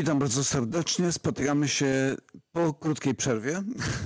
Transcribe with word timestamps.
Witam 0.00 0.18
bardzo 0.18 0.44
serdecznie. 0.44 1.12
Spotykamy 1.12 1.68
się 1.68 2.16
po 2.52 2.74
krótkiej 2.74 3.14
przerwie. 3.14 3.62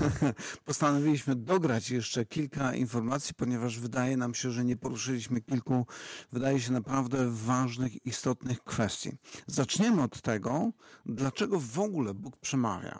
Postanowiliśmy 0.64 1.36
dograć 1.36 1.90
jeszcze 1.90 2.26
kilka 2.26 2.74
informacji, 2.74 3.34
ponieważ 3.34 3.78
wydaje 3.78 4.16
nam 4.16 4.34
się, 4.34 4.50
że 4.50 4.64
nie 4.64 4.76
poruszyliśmy 4.76 5.40
kilku, 5.40 5.86
wydaje 6.32 6.60
się 6.60 6.72
naprawdę 6.72 7.30
ważnych, 7.30 8.06
istotnych 8.06 8.64
kwestii. 8.64 9.10
Zaczniemy 9.46 10.02
od 10.02 10.20
tego, 10.20 10.70
dlaczego 11.06 11.60
w 11.60 11.78
ogóle 11.78 12.14
Bóg 12.14 12.36
przemawia. 12.36 12.98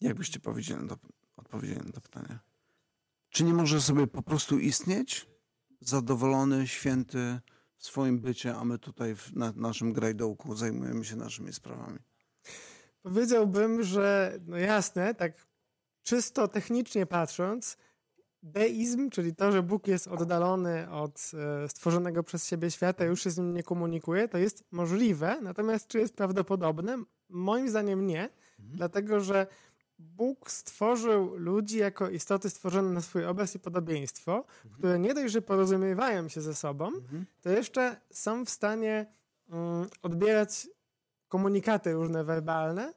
Jak 0.00 0.16
byście 0.16 0.40
odpowiedzieli 1.36 1.80
na 1.86 1.92
to 1.92 2.00
pytanie? 2.00 2.51
Czy 3.32 3.44
nie 3.44 3.54
może 3.54 3.80
sobie 3.80 4.06
po 4.06 4.22
prostu 4.22 4.58
istnieć? 4.58 5.26
Zadowolony, 5.80 6.68
święty, 6.68 7.40
w 7.76 7.84
swoim 7.84 8.20
bycie, 8.20 8.54
a 8.54 8.64
my 8.64 8.78
tutaj 8.78 9.14
w, 9.14 9.36
na 9.36 9.52
naszym 9.56 9.92
grajdołku 9.92 10.56
zajmujemy 10.56 11.04
się 11.04 11.16
naszymi 11.16 11.52
sprawami? 11.52 11.98
Powiedziałbym, 13.02 13.82
że 13.82 14.38
no 14.46 14.56
jasne, 14.56 15.14
tak 15.14 15.46
czysto 16.02 16.48
technicznie 16.48 17.06
patrząc, 17.06 17.76
deizm, 18.42 19.10
czyli 19.10 19.34
to, 19.34 19.52
że 19.52 19.62
Bóg 19.62 19.86
jest 19.86 20.08
oddalony 20.08 20.90
od 20.90 21.30
e, 21.34 21.68
stworzonego 21.68 22.22
przez 22.22 22.46
siebie 22.46 22.70
świata, 22.70 23.04
już 23.04 23.22
się 23.22 23.30
z 23.30 23.38
nim 23.38 23.54
nie 23.54 23.62
komunikuje, 23.62 24.28
to 24.28 24.38
jest 24.38 24.64
możliwe. 24.70 25.40
Natomiast 25.42 25.88
czy 25.88 25.98
jest 25.98 26.16
prawdopodobne? 26.16 27.04
Moim 27.28 27.68
zdaniem 27.68 28.06
nie, 28.06 28.22
mhm. 28.22 28.76
dlatego 28.76 29.20
że 29.20 29.46
Bóg 30.02 30.50
stworzył 30.50 31.36
ludzi 31.36 31.78
jako 31.78 32.08
istoty 32.08 32.50
stworzone 32.50 32.90
na 32.90 33.00
swój 33.00 33.26
obraz 33.26 33.54
i 33.54 33.58
podobieństwo, 33.58 34.36
mhm. 34.36 34.74
które 34.78 34.98
nie 34.98 35.14
dość, 35.14 35.32
że 35.32 35.42
porozumiewają 35.42 36.28
się 36.28 36.40
ze 36.40 36.54
sobą, 36.54 36.86
mhm. 36.86 37.26
to 37.40 37.50
jeszcze 37.50 37.96
są 38.10 38.44
w 38.44 38.50
stanie 38.50 39.06
um, 39.48 39.88
odbierać 40.02 40.68
komunikaty 41.28 41.92
różne 41.92 42.24
werbalne, 42.24 42.92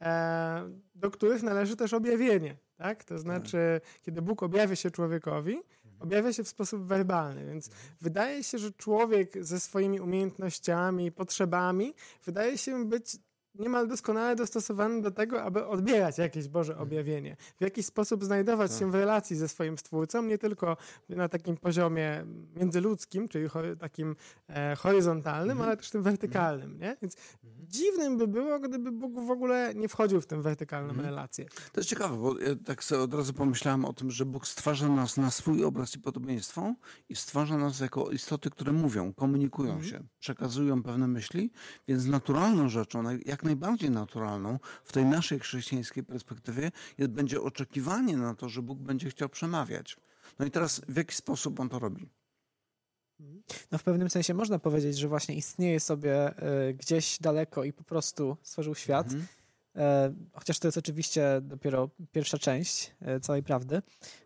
e, 0.00 0.70
do 0.94 1.10
których 1.10 1.42
należy 1.42 1.76
też 1.76 1.94
objawienie. 1.94 2.56
Tak? 2.76 3.04
To 3.04 3.18
znaczy, 3.18 3.80
tak. 3.82 4.02
kiedy 4.02 4.22
Bóg 4.22 4.42
objawia 4.42 4.76
się 4.76 4.90
człowiekowi, 4.90 5.54
mhm. 5.54 6.02
objawia 6.02 6.32
się 6.32 6.44
w 6.44 6.48
sposób 6.48 6.82
werbalny, 6.86 7.46
więc 7.46 7.68
mhm. 7.68 7.84
wydaje 8.00 8.44
się, 8.44 8.58
że 8.58 8.72
człowiek 8.72 9.44
ze 9.44 9.60
swoimi 9.60 10.00
umiejętnościami, 10.00 11.12
potrzebami, 11.12 11.94
wydaje 12.24 12.58
się 12.58 12.84
być 12.84 13.16
niemal 13.54 13.88
doskonale 13.88 14.36
dostosowany 14.36 15.02
do 15.02 15.10
tego, 15.10 15.42
aby 15.42 15.66
odbierać 15.66 16.18
jakieś 16.18 16.48
Boże 16.48 16.72
mhm. 16.72 16.88
objawienie. 16.88 17.36
W 17.58 17.60
jakiś 17.60 17.86
sposób 17.86 18.24
znajdować 18.24 18.70
tak. 18.70 18.80
się 18.80 18.90
w 18.90 18.94
relacji 18.94 19.36
ze 19.36 19.48
swoim 19.48 19.78
Stwórcą, 19.78 20.22
nie 20.22 20.38
tylko 20.38 20.76
na 21.08 21.28
takim 21.28 21.56
poziomie 21.56 22.24
międzyludzkim, 22.56 23.28
czyli 23.28 23.48
takim 23.80 24.16
e, 24.48 24.76
horyzontalnym, 24.76 25.50
mhm. 25.50 25.68
ale 25.68 25.76
też 25.76 25.90
tym 25.90 26.02
wertykalnym. 26.02 26.78
Nie? 26.78 26.96
Więc 27.02 27.16
mhm. 27.44 27.53
Dziwnym 27.74 28.18
by 28.18 28.28
było, 28.28 28.60
gdyby 28.60 28.92
Bóg 28.92 29.20
w 29.20 29.30
ogóle 29.30 29.74
nie 29.74 29.88
wchodził 29.88 30.20
w 30.20 30.26
tę 30.26 30.42
wertykalną 30.42 30.88
mhm. 30.88 31.08
relację. 31.08 31.44
To 31.72 31.80
jest 31.80 31.90
ciekawe, 31.90 32.16
bo 32.16 32.40
ja 32.40 32.56
tak 32.64 32.84
sobie 32.84 33.02
od 33.02 33.14
razu 33.14 33.32
pomyślałem 33.32 33.84
o 33.84 33.92
tym, 33.92 34.10
że 34.10 34.26
Bóg 34.26 34.46
stwarza 34.46 34.88
nas 34.88 35.16
na 35.16 35.30
swój 35.30 35.64
obraz 35.64 35.94
i 35.94 35.98
podobieństwo 35.98 36.74
i 37.08 37.16
stwarza 37.16 37.58
nas 37.58 37.80
jako 37.80 38.10
istoty, 38.10 38.50
które 38.50 38.72
mówią, 38.72 39.12
komunikują 39.12 39.72
mhm. 39.72 39.90
się, 39.90 40.04
przekazują 40.18 40.82
pewne 40.82 41.08
myśli, 41.08 41.50
więc 41.88 42.06
naturalną 42.06 42.68
rzeczą, 42.68 43.04
jak 43.26 43.42
najbardziej 43.42 43.90
naturalną 43.90 44.58
w 44.84 44.92
tej 44.92 45.04
naszej 45.04 45.38
chrześcijańskiej 45.38 46.04
perspektywie 46.04 46.70
jest, 46.98 47.10
będzie 47.10 47.42
oczekiwanie 47.42 48.16
na 48.16 48.34
to, 48.34 48.48
że 48.48 48.62
Bóg 48.62 48.78
będzie 48.78 49.10
chciał 49.10 49.28
przemawiać. 49.28 49.96
No 50.38 50.46
i 50.46 50.50
teraz 50.50 50.80
w 50.88 50.96
jaki 50.96 51.14
sposób 51.14 51.60
on 51.60 51.68
to 51.68 51.78
robi? 51.78 52.08
No 53.72 53.78
w 53.78 53.82
pewnym 53.82 54.10
sensie 54.10 54.34
można 54.34 54.58
powiedzieć, 54.58 54.98
że 54.98 55.08
właśnie 55.08 55.34
istnieje 55.34 55.80
sobie 55.80 56.42
y, 56.68 56.74
gdzieś 56.74 57.18
daleko 57.18 57.64
i 57.64 57.72
po 57.72 57.84
prostu 57.84 58.36
stworzył 58.42 58.74
świat. 58.74 59.06
Mhm 59.06 59.26
E, 59.76 60.14
chociaż 60.32 60.58
to 60.58 60.68
jest 60.68 60.78
oczywiście 60.78 61.40
dopiero 61.42 61.90
pierwsza 62.12 62.38
część 62.38 62.92
e, 63.00 63.20
całej 63.20 63.42
prawdy, 63.42 63.82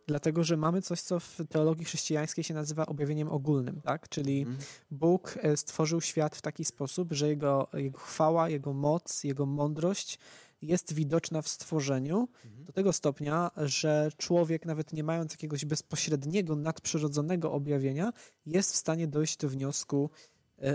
dlatego 0.06 0.44
że 0.44 0.56
mamy 0.56 0.82
coś, 0.82 1.00
co 1.00 1.20
w 1.20 1.38
teologii 1.48 1.84
chrześcijańskiej 1.84 2.44
się 2.44 2.54
nazywa 2.54 2.86
objawieniem 2.86 3.28
ogólnym, 3.28 3.80
tak? 3.80 4.08
Czyli 4.08 4.42
mm. 4.42 4.56
Bóg 4.90 5.38
e, 5.42 5.56
stworzył 5.56 6.00
świat 6.00 6.36
w 6.36 6.42
taki 6.42 6.64
sposób, 6.64 7.12
że 7.12 7.28
jego, 7.28 7.68
jego 7.74 7.98
chwała, 7.98 8.48
jego 8.48 8.72
moc, 8.72 9.24
jego 9.24 9.46
mądrość 9.46 10.18
jest 10.62 10.92
widoczna 10.92 11.42
w 11.42 11.48
stworzeniu 11.48 12.28
mm. 12.44 12.64
do 12.64 12.72
tego 12.72 12.92
stopnia, 12.92 13.50
że 13.56 14.10
człowiek, 14.16 14.66
nawet 14.66 14.92
nie 14.92 15.04
mając 15.04 15.32
jakiegoś 15.32 15.64
bezpośredniego, 15.64 16.56
nadprzyrodzonego 16.56 17.52
objawienia, 17.52 18.12
jest 18.46 18.72
w 18.72 18.76
stanie 18.76 19.08
dojść 19.08 19.36
do 19.36 19.48
wniosku 19.48 20.10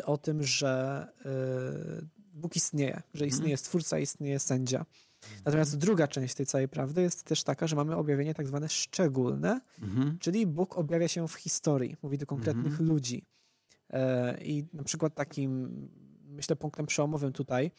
o 0.06 0.18
tym, 0.18 0.44
że 0.44 1.08
Bóg 2.34 2.56
istnieje, 2.56 3.02
że 3.14 3.28
istnieje 3.28 3.58
stwórca, 3.58 4.00
istnieje 4.00 4.40
sędzia. 4.40 4.86
Natomiast 5.46 5.78
druga 5.78 6.08
część 6.08 6.36
tej 6.36 6.46
całej 6.46 6.68
prawdy 6.68 7.02
jest 7.02 7.24
też 7.24 7.44
taka, 7.44 7.68
że 7.68 7.76
mamy 7.76 7.96
objawienie 7.96 8.34
tak 8.34 8.48
zwane 8.48 8.70
szczególne, 8.70 9.62
mhm. 9.82 10.18
czyli 10.20 10.48
Bóg 10.48 10.78
objawia 10.78 11.08
się 11.08 11.28
w 11.28 11.34
historii, 11.34 11.96
mówi 12.02 12.18
do 12.18 12.26
konkretnych 12.26 12.66
mhm. 12.66 12.90
ludzi. 12.90 13.26
E, 13.90 14.38
I 14.44 14.66
na 14.74 14.84
przykład 14.84 15.16
takim, 15.16 15.72
myślę, 16.26 16.56
punktem 16.56 16.86
przełomowym 16.86 17.34
tutaj 17.34 17.66
e, 17.66 17.72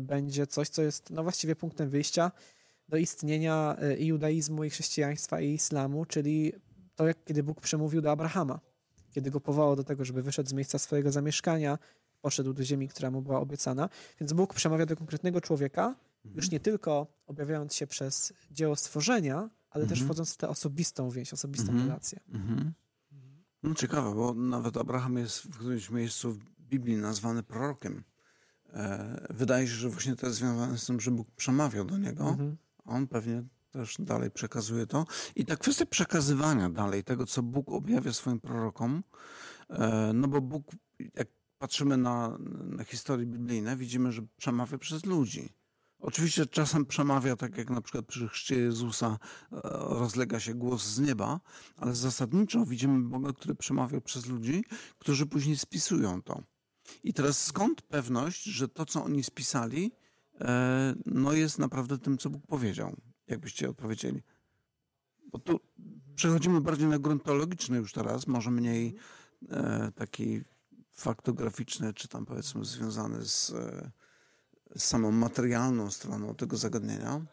będzie 0.00 0.46
coś, 0.46 0.68
co 0.68 0.82
jest 0.82 1.10
no 1.10 1.22
właściwie 1.22 1.56
punktem 1.56 1.90
wyjścia 1.90 2.32
do 2.88 2.96
istnienia 2.96 3.76
e, 3.78 3.96
i 3.96 4.06
judaizmu, 4.06 4.64
i 4.64 4.70
chrześcijaństwa, 4.70 5.40
i 5.40 5.54
islamu, 5.54 6.04
czyli 6.04 6.52
to, 6.94 7.06
jak 7.06 7.24
kiedy 7.24 7.42
Bóg 7.42 7.60
przemówił 7.60 8.00
do 8.00 8.10
Abrahama, 8.10 8.60
kiedy 9.10 9.30
go 9.30 9.40
powołał 9.40 9.76
do 9.76 9.84
tego, 9.84 10.04
żeby 10.04 10.22
wyszedł 10.22 10.48
z 10.48 10.52
miejsca 10.52 10.78
swojego 10.78 11.12
zamieszkania, 11.12 11.78
poszedł 12.20 12.52
do 12.52 12.64
ziemi, 12.64 12.88
która 12.88 13.10
mu 13.10 13.22
była 13.22 13.40
obiecana. 13.40 13.88
Więc 14.20 14.32
Bóg 14.32 14.54
przemawia 14.54 14.86
do 14.86 14.96
konkretnego 14.96 15.40
człowieka, 15.40 15.86
mhm. 15.86 16.36
już 16.36 16.50
nie 16.50 16.60
tylko 16.60 17.06
objawiając 17.26 17.74
się 17.74 17.86
przez 17.86 18.32
dzieło 18.50 18.76
stworzenia, 18.76 19.50
ale 19.70 19.84
mhm. 19.84 19.88
też 19.88 20.02
wchodząc 20.02 20.34
w 20.34 20.36
tę 20.36 20.48
osobistą 20.48 21.10
więź, 21.10 21.32
osobistą 21.32 21.68
mhm. 21.68 21.88
relację. 21.88 22.20
Mhm. 22.28 22.72
No 23.62 23.74
ciekawe, 23.74 24.14
bo 24.14 24.34
nawet 24.34 24.76
Abraham 24.76 25.18
jest 25.18 25.38
w 25.38 25.50
którymś 25.50 25.90
miejscu 25.90 26.32
w 26.32 26.38
Biblii 26.60 26.96
nazwany 26.96 27.42
prorokiem. 27.42 28.04
E, 28.76 29.26
wydaje 29.30 29.68
się, 29.68 29.74
że 29.74 29.88
właśnie 29.88 30.16
to 30.16 30.26
jest 30.26 30.38
związane 30.38 30.78
z 30.78 30.86
tym, 30.86 31.00
że 31.00 31.10
Bóg 31.10 31.30
przemawiał 31.30 31.84
do 31.84 31.98
niego. 31.98 32.28
Mhm. 32.28 32.56
On 32.84 33.06
pewnie 33.06 33.44
też 33.70 33.96
dalej 33.98 34.30
przekazuje 34.30 34.86
to. 34.86 35.06
I 35.36 35.44
ta 35.44 35.56
kwestia 35.56 35.86
przekazywania 35.86 36.70
dalej 36.70 37.04
tego, 37.04 37.26
co 37.26 37.42
Bóg 37.42 37.68
objawia 37.68 38.12
swoim 38.12 38.40
prorokom, 38.40 39.02
e, 39.70 40.10
no 40.14 40.28
bo 40.28 40.40
Bóg, 40.40 40.66
jak 41.14 41.28
patrzymy 41.58 41.96
na, 41.96 42.38
na 42.64 42.84
historie 42.84 43.26
biblijne, 43.26 43.76
widzimy, 43.76 44.12
że 44.12 44.22
przemawia 44.36 44.78
przez 44.78 45.04
ludzi. 45.04 45.48
Oczywiście 45.98 46.46
czasem 46.46 46.86
przemawia, 46.86 47.36
tak 47.36 47.58
jak 47.58 47.70
na 47.70 47.80
przykład 47.80 48.06
przy 48.06 48.28
chrzcie 48.28 48.56
Jezusa 48.56 49.18
e, 49.52 49.58
rozlega 49.72 50.40
się 50.40 50.54
głos 50.54 50.86
z 50.86 51.00
nieba, 51.00 51.40
ale 51.76 51.94
zasadniczo 51.94 52.66
widzimy 52.66 53.08
Boga, 53.08 53.32
który 53.32 53.54
przemawia 53.54 54.00
przez 54.00 54.26
ludzi, 54.26 54.64
którzy 54.98 55.26
później 55.26 55.56
spisują 55.56 56.22
to. 56.22 56.42
I 57.04 57.12
teraz 57.12 57.44
skąd 57.44 57.82
pewność, 57.82 58.44
że 58.44 58.68
to, 58.68 58.86
co 58.86 59.04
oni 59.04 59.24
spisali, 59.24 59.92
e, 60.40 60.94
no 61.06 61.32
jest 61.32 61.58
naprawdę 61.58 61.98
tym, 61.98 62.18
co 62.18 62.30
Bóg 62.30 62.46
powiedział? 62.46 62.96
Jakbyście 63.28 63.70
odpowiedzieli? 63.70 64.22
Bo 65.32 65.38
tu 65.38 65.60
przechodzimy 66.14 66.60
bardziej 66.60 66.86
na 66.88 66.98
grunt 66.98 67.24
teologiczny 67.24 67.76
już 67.78 67.92
teraz, 67.92 68.26
może 68.26 68.50
mniej 68.50 68.94
e, 69.48 69.92
taki 69.94 70.40
faktograficzne, 70.92 71.94
czy 71.94 72.08
tam 72.08 72.26
powiedzmy 72.26 72.64
związane 72.64 73.24
z, 73.24 73.50
e, 73.50 73.90
z 74.76 74.84
samą 74.84 75.12
materialną 75.12 75.90
stroną 75.90 76.34
tego 76.34 76.56
zagadnienia. 76.56 77.26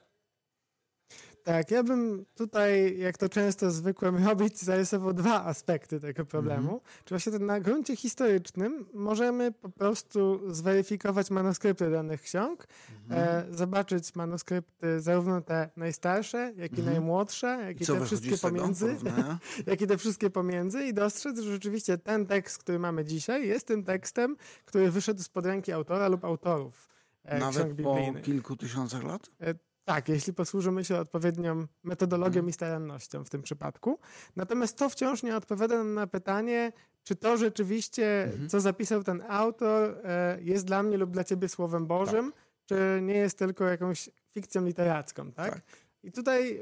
Tak, 1.43 1.71
ja 1.71 1.83
bym 1.83 2.25
tutaj, 2.35 2.97
jak 2.97 3.17
to 3.17 3.29
często 3.29 3.71
zwykłem 3.71 4.27
robić, 4.27 4.59
zarysował 4.59 5.13
dwa 5.13 5.45
aspekty 5.45 5.99
tego 5.99 6.25
problemu. 6.25 6.69
Mm 6.69 6.79
-hmm. 6.79 7.03
Czy 7.05 7.09
właśnie 7.15 7.45
na 7.45 7.59
gruncie 7.59 7.95
historycznym 7.95 8.85
możemy 8.93 9.51
po 9.51 9.69
prostu 9.69 10.41
zweryfikować 10.53 11.31
manuskrypty 11.31 11.91
danych 11.91 12.21
ksiąg, 12.21 12.67
-hmm. 12.67 13.13
e, 13.13 13.45
zobaczyć 13.51 14.15
manuskrypty 14.15 15.01
zarówno 15.01 15.41
te 15.41 15.69
najstarsze, 15.77 16.53
jak 16.55 16.71
i 16.71 16.75
-hmm. 16.75 16.85
najmłodsze, 16.85 17.47
jak 17.47 17.81
i, 17.81 17.83
i 17.83 17.87
te 17.87 18.05
wszystkie 18.05 18.37
pomiędzy, 18.37 18.95
jak 19.67 19.81
i 19.81 19.87
te 19.87 19.97
wszystkie 19.97 20.29
pomiędzy 20.29 20.85
i 20.85 20.93
dostrzec, 20.93 21.39
że 21.39 21.51
rzeczywiście 21.51 21.97
ten 21.97 22.25
tekst, 22.25 22.57
który 22.57 22.79
mamy 22.79 23.05
dzisiaj, 23.05 23.47
jest 23.47 23.67
tym 23.67 23.83
tekstem, 23.83 24.37
który 24.65 24.91
wyszedł 24.91 25.23
spod 25.23 25.45
ręki 25.45 25.71
autora 25.71 26.07
lub 26.07 26.25
autorów. 26.25 26.89
E, 27.23 27.39
Nawet 27.39 27.81
po 27.83 27.97
kilku 28.23 28.55
tysiącach 28.55 29.03
lat? 29.03 29.29
E, 29.41 29.53
tak, 29.85 30.09
jeśli 30.09 30.33
posłużymy 30.33 30.85
się 30.85 30.97
odpowiednią 30.97 31.65
metodologią 31.83 32.39
mhm. 32.39 32.49
i 32.49 32.53
starannością 32.53 33.25
w 33.25 33.29
tym 33.29 33.41
przypadku. 33.41 33.99
Natomiast 34.35 34.77
to 34.77 34.89
wciąż 34.89 35.23
nie 35.23 35.37
odpowiada 35.37 35.83
na 35.83 36.07
pytanie, 36.07 36.71
czy 37.03 37.15
to 37.15 37.37
rzeczywiście, 37.37 38.23
mhm. 38.23 38.49
co 38.49 38.59
zapisał 38.59 39.03
ten 39.03 39.23
autor, 39.29 39.97
e, 40.03 40.37
jest 40.41 40.65
dla 40.65 40.83
mnie 40.83 40.97
lub 40.97 41.11
dla 41.11 41.23
ciebie 41.23 41.49
Słowem 41.49 41.87
Bożym, 41.87 42.31
tak. 42.31 42.41
czy 42.65 43.01
nie 43.01 43.15
jest 43.15 43.37
tylko 43.37 43.65
jakąś 43.65 44.09
fikcją 44.31 44.65
literacką, 44.65 45.31
tak? 45.31 45.53
tak. 45.53 45.61
I 46.03 46.11
tutaj 46.11 46.57
e, 46.57 46.61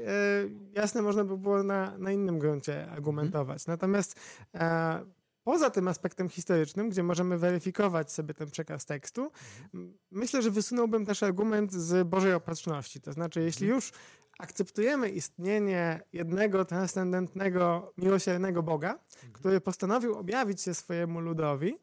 jasne 0.72 1.02
można 1.02 1.24
by 1.24 1.38
było 1.38 1.62
na, 1.62 1.98
na 1.98 2.12
innym 2.12 2.38
gruncie 2.38 2.90
argumentować. 2.90 3.66
Natomiast 3.66 4.20
e, 4.54 5.04
poza 5.44 5.70
tym 5.70 5.88
aspektem 5.88 6.28
historycznym, 6.28 6.90
gdzie 6.90 7.02
możemy 7.02 7.38
weryfikować 7.38 8.12
sobie 8.12 8.34
ten 8.34 8.50
przekaz 8.50 8.86
tekstu, 8.86 9.30
m- 9.74 9.98
myślę, 10.10 10.42
że 10.42 10.50
wysunąłbym 10.50 11.06
też 11.06 11.22
argument 11.22 11.72
z 11.72 12.08
Bożej 12.08 12.34
Opatrzności. 12.34 13.00
To 13.00 13.12
znaczy, 13.12 13.40
jeśli 13.42 13.68
już 13.68 13.92
akceptujemy 14.38 15.08
istnienie 15.10 16.00
jednego 16.12 16.64
transcendentnego, 16.64 17.92
miłosiernego 17.98 18.62
Boga, 18.62 18.98
który 19.32 19.60
postanowił 19.60 20.14
objawić 20.14 20.60
się 20.62 20.74
swojemu 20.74 21.20
ludowi, 21.20 21.78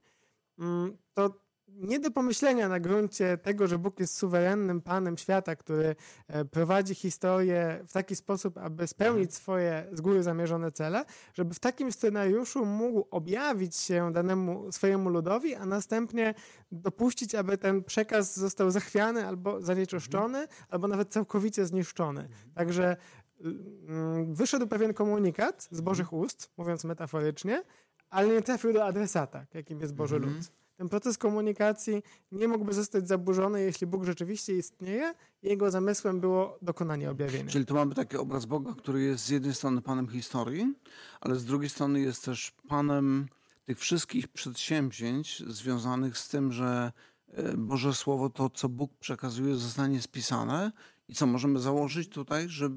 mm, 0.60 0.98
to 1.14 1.34
nie 1.76 2.00
do 2.00 2.12
pomyślenia 2.12 2.70
na 2.70 2.80
gruncie 2.80 3.38
tego, 3.38 3.68
że 3.68 3.78
Bóg 3.78 4.00
jest 4.00 4.18
suwerennym 4.18 4.82
Panem 4.82 5.18
świata, 5.18 5.56
który 5.56 5.96
e, 6.28 6.46
prowadzi 6.46 6.96
historię 6.96 7.80
w 7.88 7.94
taki 7.94 8.16
sposób, 8.16 8.58
aby 8.58 8.88
spełnić 8.88 9.34
swoje 9.34 9.88
z 9.92 10.02
góry 10.02 10.24
zamierzone 10.24 10.72
cele, 10.72 11.06
żeby 11.34 11.54
w 11.54 11.60
takim 11.60 11.92
scenariuszu 11.92 12.66
mógł 12.66 13.08
objawić 13.12 13.76
się 13.76 14.14
danemu 14.14 14.72
swojemu 14.72 15.10
ludowi, 15.10 15.56
a 15.56 15.66
następnie 15.66 16.34
dopuścić, 16.72 17.36
aby 17.36 17.58
ten 17.58 17.84
przekaz 17.84 18.36
został 18.40 18.72
zachwiany 18.72 19.28
albo 19.28 19.62
zanieczyszczony, 19.62 20.48
albo 20.70 20.88
nawet 20.88 21.10
całkowicie 21.10 21.66
zniszczony. 21.66 22.30
Także 22.56 22.98
mm, 23.42 24.36
wyszedł 24.36 24.68
pewien 24.68 24.94
komunikat 24.94 25.68
z 25.72 25.82
Bożych 25.82 26.14
ust, 26.14 26.52
mówiąc 26.58 26.84
metaforycznie, 26.84 27.64
ale 28.10 28.28
nie 28.28 28.42
trafił 28.42 28.74
do 28.74 28.86
adresata, 28.86 29.46
jakim 29.54 29.82
jest 29.82 29.94
Boży 29.96 30.16
Mhm. 30.16 30.34
lud. 30.36 30.59
Ten 30.80 30.90
proces 30.90 31.18
komunikacji 31.18 32.04
nie 32.32 32.48
mógłby 32.48 32.74
zostać 32.74 33.08
zaburzony, 33.08 33.62
jeśli 33.62 33.88
Bóg 33.88 34.06
rzeczywiście 34.06 34.58
istnieje 34.58 35.14
i 35.44 35.48
jego 35.50 35.72
zamysłem 35.72 36.20
było 36.20 36.58
dokonanie 36.62 37.12
objawienia. 37.12 37.52
Czyli 37.52 37.66
tu 37.66 37.74
mamy 37.74 37.96
taki 37.96 38.18
obraz 38.18 38.46
Boga, 38.46 38.74
który 38.78 39.02
jest 39.02 39.26
z 39.26 39.30
jednej 39.30 39.54
strony 39.54 39.82
Panem 39.82 40.08
historii, 40.08 40.74
ale 41.22 41.36
z 41.36 41.46
drugiej 41.46 41.70
strony 41.70 42.00
jest 42.00 42.26
też 42.26 42.54
Panem 42.68 43.28
tych 43.66 43.80
wszystkich 43.80 44.28
przedsięwzięć 44.28 45.44
związanych 45.48 46.18
z 46.18 46.30
tym, 46.30 46.52
że 46.52 46.92
e, 47.28 47.58
Boże 47.58 47.94
Słowo, 47.94 48.30
to 48.30 48.50
co 48.50 48.70
Bóg 48.70 48.92
przekazuje, 49.00 49.56
zostanie 49.56 50.02
spisane 50.02 50.72
i 51.08 51.16
co 51.16 51.26
możemy 51.28 51.60
założyć 51.60 52.10
tutaj, 52.10 52.50
że 52.50 52.70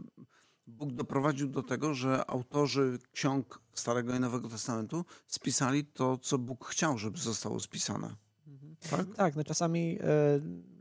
Bóg 0.66 0.92
doprowadził 0.92 1.48
do 1.48 1.62
tego, 1.62 1.94
że 1.94 2.30
autorzy 2.30 2.98
ksiąg 3.12 3.60
Starego 3.74 4.16
i 4.16 4.20
Nowego 4.20 4.48
Testamentu 4.48 5.04
spisali 5.26 5.84
to, 5.84 6.18
co 6.18 6.38
Bóg 6.38 6.66
chciał, 6.66 6.98
żeby 6.98 7.18
zostało 7.18 7.60
spisane. 7.60 8.16
Tak? 8.90 9.06
Tak, 9.16 9.36
no 9.36 9.44
czasami 9.44 9.98
e, 10.00 10.04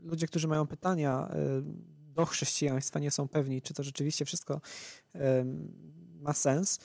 ludzie, 0.02 0.26
którzy 0.26 0.48
mają 0.48 0.66
pytania 0.66 1.28
e, 1.28 1.36
do 2.14 2.26
chrześcijaństwa, 2.26 2.98
nie 2.98 3.10
są 3.10 3.28
pewni, 3.28 3.62
czy 3.62 3.74
to 3.74 3.82
rzeczywiście 3.82 4.24
wszystko 4.24 4.60
e, 5.14 5.44
ma 6.20 6.32
sens. 6.32 6.78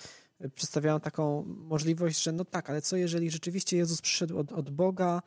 Przedstawiają 0.56 1.00
taką 1.00 1.44
możliwość, 1.48 2.24
że 2.24 2.32
no 2.32 2.46
tak, 2.46 2.70
ale 2.70 2.82
co 2.82 2.98
jeżeli 2.98 3.32
rzeczywiście 3.32 3.78
Jezus 3.78 4.02
przyszedł 4.02 4.38
od, 4.40 4.52
od 4.52 4.70
Boga 4.70 5.22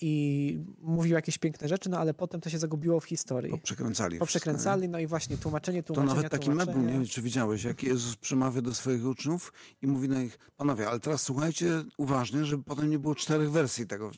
i 0.00 0.58
mówił 0.80 1.14
jakieś 1.14 1.38
piękne 1.38 1.68
rzeczy, 1.68 1.90
no 1.90 1.98
ale 1.98 2.14
potem 2.14 2.40
to 2.40 2.50
się 2.50 2.58
zagubiło 2.58 3.00
w 3.00 3.04
historii. 3.04 3.50
Poprzekręcali. 3.50 4.18
Poprzekręcali, 4.18 4.88
no 4.88 4.98
i 4.98 5.06
właśnie 5.06 5.36
tłumaczenie, 5.36 5.82
To 5.82 5.94
tłumaczenie, 5.94 6.16
nawet 6.16 6.32
taki 6.32 6.46
tłumaczenie. 6.46 6.86
nie 6.86 6.92
wiem, 6.92 7.06
czy 7.06 7.22
widziałeś, 7.22 7.64
jak 7.64 7.82
Jezus 7.82 8.16
przemawia 8.16 8.62
do 8.62 8.74
swoich 8.74 9.06
uczniów 9.06 9.52
i 9.82 9.86
mówi 9.86 10.08
do 10.08 10.14
nich, 10.18 10.38
panowie, 10.56 10.88
ale 10.88 11.00
teraz 11.00 11.22
słuchajcie 11.22 11.84
uważnie, 11.98 12.44
żeby 12.44 12.62
potem 12.62 12.90
nie 12.90 12.98
było 12.98 13.14
czterech 13.14 13.50
wersji 13.50 13.86
tego. 13.86 14.10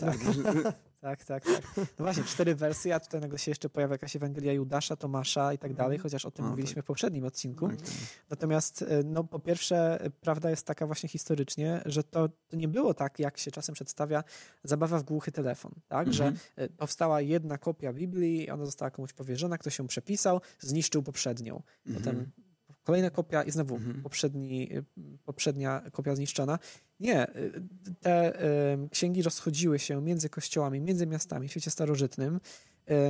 Tak. 0.00 0.16
Tak, 1.02 1.24
tak, 1.24 1.44
tak. 1.44 1.62
No 1.76 2.04
właśnie, 2.04 2.24
cztery 2.24 2.54
wersje, 2.54 2.94
a 2.94 3.00
tutaj 3.00 3.20
nagle 3.20 3.38
się 3.38 3.50
jeszcze 3.50 3.68
pojawia 3.68 3.94
jakaś 3.94 4.16
Ewangelia 4.16 4.52
Judasza, 4.52 4.96
Tomasza 4.96 5.52
i 5.52 5.58
tak 5.58 5.74
dalej, 5.74 5.98
chociaż 5.98 6.24
o 6.24 6.30
tym 6.30 6.44
No, 6.44 6.50
mówiliśmy 6.50 6.82
w 6.82 6.84
poprzednim 6.84 7.24
odcinku. 7.24 7.68
Tak, 7.68 7.80
tak. 7.80 7.88
Natomiast, 8.30 8.82
e, 8.82 9.02
no 9.04 9.24
po 9.24 9.38
pierwsze, 9.38 10.00
e, 10.04 10.10
prawda 10.10 10.50
jest 10.50 10.66
taka 10.66 10.86
właśnie 10.86 11.08
historycznie, 11.08 11.82
że 11.86 12.04
to, 12.04 12.28
to 12.48 12.56
nie 12.56 12.68
było 12.68 12.94
tak, 12.94 13.18
jak 13.18 13.38
się 13.38 13.50
czasem 13.50 13.74
przedstawia 13.74 14.24
zabawa 14.64 14.98
w 14.98 15.02
głuchy 15.02 15.32
telefon, 15.32 15.72
tak? 15.88 16.12
Że 16.12 16.24
Mhm. 16.24 16.40
e, 16.56 16.68
powstała 16.68 17.20
jedna 17.20 17.58
kopia 17.58 17.92
Biblii, 17.92 18.50
ona 18.50 18.64
została 18.64 18.90
komuś 18.90 19.12
powierzona, 19.12 19.58
ktoś 19.58 19.78
ją 19.78 19.86
przepisał, 19.86 20.40
zniszczył 20.60 21.02
poprzednią. 21.02 21.62
Potem 21.94 22.30
kolejna 22.84 23.10
kopia 23.10 23.42
i 23.42 23.50
znowu 23.50 23.74
Mhm. 23.76 24.02
poprzedni, 24.02 24.76
y, 24.76 24.84
poprzednia 25.24 25.82
kopia 25.92 26.16
zniszczona. 26.16 26.58
Nie, 27.00 27.36
y, 27.36 27.62
te 28.00 28.42
y, 28.84 28.88
księgi 28.88 29.22
rozchodziły 29.22 29.78
się 29.78 30.02
między 30.02 30.28
kościołami, 30.28 30.80
między 30.80 31.06
miastami 31.06 31.48
w 31.48 31.50
świecie 31.50 31.70
starożytnym. 31.70 32.40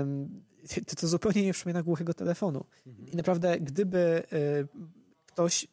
Ym, 0.00 0.44
To, 0.86 0.96
to 0.96 1.08
zupełnie 1.08 1.42
nie 1.44 1.52
przypomina 1.52 1.82
głuchego 1.82 2.14
telefonu. 2.14 2.64
I 3.12 3.16
naprawdę, 3.16 3.60
gdyby 3.60 4.22
ktoś 5.26 5.66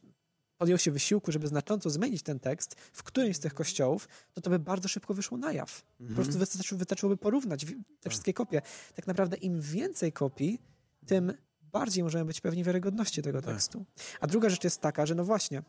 podjął 0.58 0.78
się 0.78 0.92
wysiłku, 0.92 1.32
żeby 1.32 1.48
znacząco 1.48 1.90
zmienić 1.90 2.22
ten 2.24 2.40
tekst 2.40 2.76
w 2.94 3.04
którymś 3.04 3.36
z 3.36 3.40
tych 3.40 3.54
kościołów, 3.54 4.08
to 4.34 4.42
to 4.42 4.50
by 4.50 4.60
bardzo 4.60 4.88
szybko 4.88 5.14
wyszło 5.14 5.38
na 5.38 5.54
jaw. 5.54 5.84
Po 6.10 6.14
prostu 6.16 6.40
wystarczy, 6.40 6.76
wystarczyłoby 6.76 7.18
porównać 7.18 7.66
te 8.02 8.10
wszystkie 8.10 8.34
kopie. 8.34 8.62
Tak 8.96 9.08
naprawdę 9.08 9.38
im 9.38 9.62
więcej 9.62 10.12
kopii, 10.12 10.62
tym 11.06 11.34
bardziej 11.72 12.04
możemy 12.04 12.26
być 12.26 12.42
pewni 12.42 12.64
wiarygodności 12.64 13.22
tego 13.22 13.42
tekstu. 13.42 13.86
A 14.22 14.28
druga 14.28 14.50
rzecz 14.50 14.64
jest 14.64 14.82
taka, 14.82 15.06
że 15.06 15.16
no 15.16 15.24
właśnie, 15.24 15.64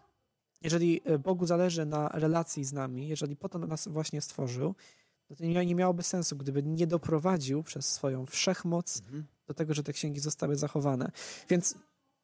jeżeli 0.63 1.01
e, 1.05 1.19
Bogu 1.19 1.47
zależy 1.47 1.87
na 1.87 2.09
relacji 2.09 2.65
z 2.65 2.73
nami, 2.73 3.09
jeżeli 3.09 3.37
po 3.37 3.49
to 3.49 3.59
nas 3.59 3.89
właśnie 3.89 4.21
stworzył, 4.21 4.75
to 5.39 5.45
nie, 5.45 5.75
miałoby 5.75 6.03
sensu, 6.03 6.37
gdyby 6.37 6.63
nie 6.63 6.87
doprowadził 6.87 7.63
przez 7.63 7.93
swoją 7.93 8.27
wszechmoc 8.27 9.03
do 9.47 9.55
tego, 9.55 9.75
że 9.75 9.83
te 9.83 9.93
księgi 9.93 10.21
zostały 10.21 10.57
zachowane. 10.57 11.11
Więc 11.49 11.75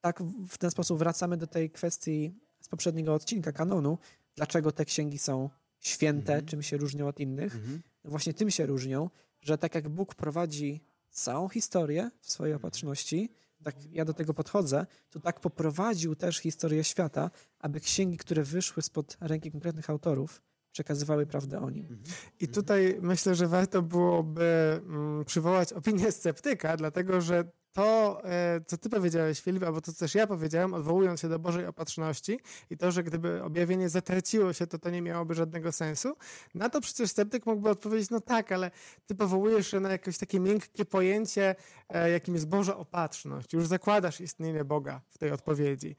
tak 0.01 0.23
w- 0.49 0.59
ten 0.59 0.71
sposób 0.71 0.99
wracamy 0.99 1.37
do 1.37 1.47
tej 1.47 1.71
kwestii 1.71 2.35
z 2.61 2.69
poprzedniego 2.69 3.15
odcinka 3.15 3.53
kanonu, 3.53 3.99
dlaczego 4.37 4.73
te 4.73 4.85
księgi 4.85 5.19
są 5.19 5.51
święte, 5.81 6.43
czym 6.43 6.63
się 6.63 6.77
różnią 6.77 7.09
od 7.09 7.21
innych. 7.21 7.55
Mhm. 7.55 7.83
No 8.05 8.11
właśnie 8.11 8.35
tym 8.35 8.51
się 8.51 8.67
różnią, 8.67 9.11
że 9.41 9.59
tak 9.59 9.75
jak 9.75 9.89
Bóg 9.89 10.15
prowadzi 10.15 10.81
całą 11.11 11.49
historię 11.49 12.11
w 12.21 12.31
swojej 12.31 12.55
opatrzności, 12.55 13.31
tak 13.67 13.93
ja 13.93 14.05
do 14.05 14.15
tego 14.15 14.35
podchodzę, 14.35 14.87
to 15.11 15.21
tak 15.21 15.41
poprowadził 15.41 16.17
też 16.17 16.39
historię 16.39 16.85
świata, 16.85 17.31
aby 17.59 17.81
księgi, 17.81 18.17
które 18.17 18.43
wyszły 18.43 18.83
spod 18.83 19.17
ręki 19.21 19.51
konkretnych 19.51 19.91
autorów, 19.91 20.43
przekazywały 20.73 21.27
prawdę 21.27 21.61
o 21.61 21.71
nim. 21.71 22.03
I 22.41 22.49
tutaj 22.49 22.99
myślę, 23.03 23.35
że 23.35 23.49
warto 23.49 23.83
byłoby 23.83 24.81
mm, 24.87 25.25
przywołać 25.25 25.73
opinię 25.73 26.13
sceptyka, 26.13 26.77
dlatego 26.77 27.21
że 27.21 27.45
to, 27.77 28.21
e, 28.25 28.61
co 28.67 28.79
ty 28.79 28.91
powiedziałeś, 28.91 29.41
Filip, 29.41 29.63
albo 29.63 29.81
to, 29.81 29.93
co 29.93 29.99
też 29.99 30.15
ja 30.15 30.27
powiedziałem, 30.27 30.75
odwołując 30.75 31.21
się 31.21 31.29
do 31.29 31.39
Bożej 31.39 31.67
Opatrzności 31.67 32.41
i 32.71 32.77
to, 32.77 32.93
że 32.93 33.05
gdyby 33.05 33.43
objawienie 33.43 33.89
zatraciło 33.89 34.53
się, 34.53 34.67
to 34.67 34.79
to 34.79 34.91
nie 34.91 35.03
miałoby 35.03 35.35
żadnego 35.35 35.73
sensu, 35.73 36.17
na 36.55 36.71
to 36.71 36.81
przecież 36.81 37.11
sceptyk 37.11 37.47
mógłby 37.47 37.71
odpowiedzieć, 37.71 38.11
no 38.11 38.21
tak, 38.21 38.53
ale 38.53 38.71
ty 39.07 39.15
powołujesz 39.15 39.71
się 39.71 39.81
na 39.81 39.93
jakieś 39.93 40.19
takie 40.19 40.41
miękkie 40.41 40.85
pojęcie, 40.85 41.55
e, 41.89 42.11
jakim 42.11 42.35
jest 42.35 42.49
Boża 42.49 42.77
Opatrzność. 42.77 43.53
Już 43.53 43.67
zakładasz 43.67 44.21
istnienie 44.21 44.65
Boga 44.65 45.01
w 45.11 45.19
tej 45.19 45.31
odpowiedzi. 45.31 45.97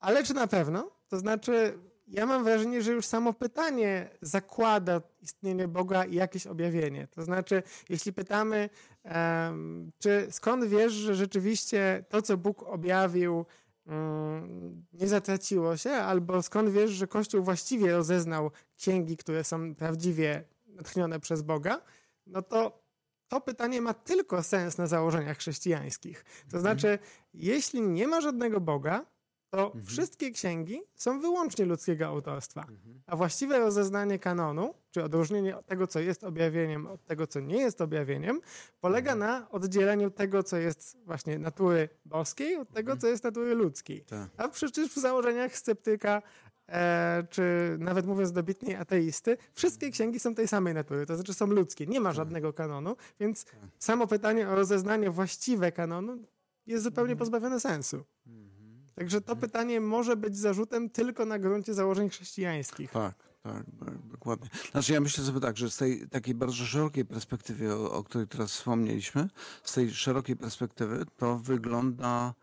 Ale 0.00 0.24
czy 0.24 0.34
na 0.34 0.46
pewno? 0.46 0.90
To 1.08 1.18
znaczy, 1.18 1.78
ja 2.06 2.26
mam 2.26 2.44
wrażenie, 2.44 2.82
że 2.82 2.92
już 2.92 3.06
samo 3.06 3.32
pytanie 3.32 4.10
zakłada 4.20 5.00
istnienie 5.22 5.68
Boga 5.68 6.04
i 6.04 6.14
jakieś 6.14 6.46
objawienie. 6.46 7.08
To 7.10 7.22
znaczy, 7.22 7.62
jeśli 7.88 8.12
pytamy, 8.12 8.70
em, 9.02 9.90
czy 9.98 10.26
skąd 10.30 10.64
wiesz, 10.64 10.92
że 10.92 11.14
rzeczywiście 11.14 12.04
to, 12.08 12.22
co 12.22 12.36
Bóg 12.36 12.62
objawił, 12.62 13.44
mm, 13.86 14.84
nie 14.92 15.08
zatraciło 15.08 15.76
się, 15.76 15.90
albo 15.90 16.42
skąd 16.42 16.68
wiesz, 16.68 16.90
że 16.90 17.06
Kościół 17.06 17.44
właściwie 17.44 17.92
rozeznał 17.92 18.50
księgi, 18.76 19.16
które 19.16 19.44
są 19.44 19.74
prawdziwie 19.74 20.44
natchnione 20.66 21.20
przez 21.20 21.42
Boga, 21.42 21.80
no 22.26 22.42
to 22.42 22.84
to 23.28 23.40
pytanie 23.40 23.80
ma 23.80 23.94
tylko 23.94 24.42
sens 24.42 24.78
na 24.78 24.86
założeniach 24.86 25.38
chrześcijańskich. 25.38 26.24
To 26.50 26.60
znaczy, 26.60 26.98
jeśli 27.34 27.82
nie 27.82 28.08
ma 28.08 28.20
żadnego 28.20 28.60
Boga, 28.60 29.06
to 29.54 29.72
wszystkie 29.84 30.30
księgi 30.30 30.82
są 30.94 31.20
wyłącznie 31.20 31.64
ludzkiego 31.64 32.06
autorstwa. 32.06 32.66
A 33.06 33.16
właściwe 33.16 33.58
rozeznanie 33.58 34.18
kanonu, 34.18 34.74
czy 34.90 35.04
odróżnienie 35.04 35.56
tego, 35.66 35.86
co 35.86 36.00
jest 36.00 36.24
objawieniem, 36.24 36.86
od 36.86 37.04
tego, 37.04 37.26
co 37.26 37.40
nie 37.40 37.58
jest 37.58 37.80
objawieniem, 37.80 38.40
polega 38.80 39.14
na 39.14 39.50
oddzieleniu 39.50 40.10
tego, 40.10 40.42
co 40.42 40.56
jest 40.56 40.96
właśnie 41.04 41.38
natury 41.38 41.88
boskiej, 42.04 42.56
od 42.56 42.72
tego, 42.72 42.96
co 42.96 43.06
jest 43.06 43.24
natury 43.24 43.54
ludzkiej. 43.54 44.04
Tak. 44.04 44.28
A 44.36 44.48
przecież 44.48 44.88
w 44.88 44.98
założeniach 44.98 45.56
sceptyka, 45.56 46.22
e, 46.68 47.26
czy 47.30 47.76
nawet 47.78 48.06
mówiąc 48.06 48.32
dobitniej 48.32 48.76
ateisty, 48.76 49.36
wszystkie 49.52 49.90
księgi 49.90 50.20
są 50.20 50.34
tej 50.34 50.48
samej 50.48 50.74
natury, 50.74 51.06
to 51.06 51.14
znaczy 51.16 51.34
są 51.34 51.46
ludzkie, 51.46 51.86
nie 51.86 52.00
ma 52.00 52.12
żadnego 52.12 52.52
kanonu, 52.52 52.96
więc 53.20 53.46
samo 53.78 54.06
pytanie 54.06 54.48
o 54.48 54.54
rozeznanie 54.54 55.10
właściwe 55.10 55.72
kanonu 55.72 56.18
jest 56.66 56.84
zupełnie 56.84 57.16
pozbawione 57.16 57.60
sensu. 57.60 58.04
Także 58.94 59.20
to 59.20 59.36
pytanie 59.36 59.80
może 59.80 60.16
być 60.16 60.36
zarzutem 60.36 60.90
tylko 60.90 61.24
na 61.24 61.38
gruncie 61.38 61.74
założeń 61.74 62.08
chrześcijańskich. 62.08 62.90
Tak, 62.90 63.14
Tak, 63.42 63.64
tak, 63.80 63.98
dokładnie. 64.12 64.48
Znaczy 64.70 64.92
ja 64.92 65.00
myślę 65.00 65.24
sobie 65.24 65.40
tak, 65.40 65.56
że 65.56 65.70
z 65.70 65.76
tej 65.76 66.08
takiej 66.08 66.34
bardzo 66.34 66.64
szerokiej 66.64 67.04
perspektywy, 67.04 67.74
o, 67.74 67.92
o 67.92 68.04
której 68.04 68.26
teraz 68.26 68.52
wspomnieliśmy, 68.52 69.28
z 69.64 69.72
tej 69.72 69.90
szerokiej 69.90 70.36
perspektywy 70.36 71.06
to 71.16 71.38
wygląda, 71.38 72.34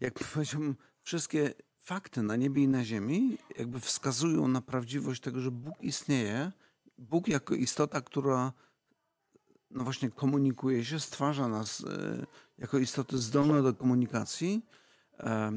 jak 0.00 0.14
powiedziałbym, 0.34 0.76
wszystkie 1.02 1.54
fakty 1.80 2.22
na 2.22 2.36
niebie 2.36 2.62
i 2.62 2.68
na 2.68 2.84
ziemi 2.84 3.38
jakby 3.58 3.80
wskazują 3.80 4.48
na 4.48 4.60
prawdziwość 4.60 5.22
tego, 5.22 5.40
że 5.40 5.50
Bóg 5.50 5.74
istnieje. 5.80 6.52
Bóg 6.98 7.28
jako 7.28 7.54
istota, 7.54 8.00
która 8.00 8.52
no 9.70 9.84
właśnie 9.84 10.10
komunikuje 10.10 10.84
się, 10.84 11.00
stwarza 11.00 11.48
nas 11.48 11.84
e, 11.84 12.26
jako 12.58 12.78
istoty 12.78 13.18
zdolne 13.18 13.62
do 13.62 13.74
komunikacji 13.74 14.66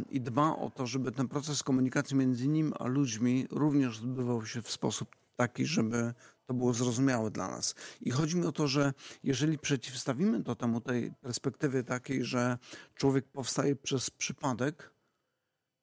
i 0.10 0.22
dba 0.22 0.56
o 0.56 0.70
to, 0.70 0.88
żeby 0.88 1.12
ten 1.12 1.28
proces 1.28 1.64
komunikacji 1.64 2.16
między 2.16 2.48
nim 2.48 2.74
a 2.80 2.88
ludźmi 2.88 3.48
również 3.52 4.00
odbywał 4.00 4.46
się 4.46 4.62
w 4.62 4.72
sposób 4.72 5.16
taki, 5.36 5.66
żeby 5.66 6.14
to 6.46 6.54
było 6.54 6.74
zrozumiałe 6.74 7.32
dla 7.32 7.48
nas. 7.48 7.76
I 8.02 8.12
chodzi 8.12 8.38
mi 8.38 8.46
o 8.46 8.52
to, 8.52 8.68
że 8.68 8.94
jeżeli 9.24 9.58
przeciwstawimy 9.58 10.44
to 10.44 10.56
temu 10.56 10.82
tej 10.82 11.12
perspektywy 11.22 11.84
takiej, 11.84 12.24
że 12.24 12.58
człowiek 12.96 13.26
powstaje 13.26 13.76
przez 13.76 14.10
przypadek, 14.10 14.94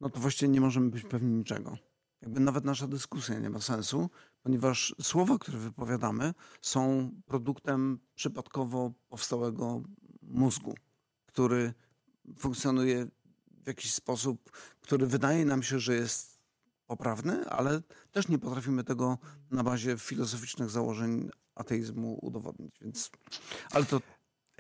no 0.01 0.11
to 0.11 0.21
właściwie 0.21 0.53
nie 0.53 0.61
możemy 0.61 0.91
być 0.91 1.03
pewni 1.03 1.33
niczego. 1.33 1.79
Jakby 2.23 2.41
nawet 2.41 2.65
nasza 2.65 2.87
dyskusja 2.87 3.39
nie 3.39 3.51
ma 3.51 3.61
sensu, 3.61 4.11
ponieważ 4.43 4.95
słowa, 5.03 5.39
które 5.39 5.59
wypowiadamy, 5.59 6.35
są 6.63 7.11
produktem 7.27 7.99
przypadkowo 8.15 8.93
powstałego 9.09 9.83
mózgu, 10.23 10.75
który 11.27 11.75
funkcjonuje 12.39 13.07
w 13.67 13.69
jakiś 13.69 13.95
sposób, 13.95 14.51
który 14.81 15.07
wydaje 15.07 15.45
nam 15.45 15.63
się, 15.63 15.79
że 15.79 15.95
jest 15.95 16.41
poprawny, 16.87 17.45
ale 17.49 17.83
też 18.13 18.29
nie 18.29 18.39
potrafimy 18.39 18.85
tego 18.85 19.19
na 19.51 19.63
bazie 19.63 19.99
filozoficznych 19.99 20.71
założeń 20.71 21.31
ateizmu 21.55 22.19
udowodnić. 22.23 22.79
Więc, 22.81 23.11
ale 23.71 23.85
to. 23.85 24.01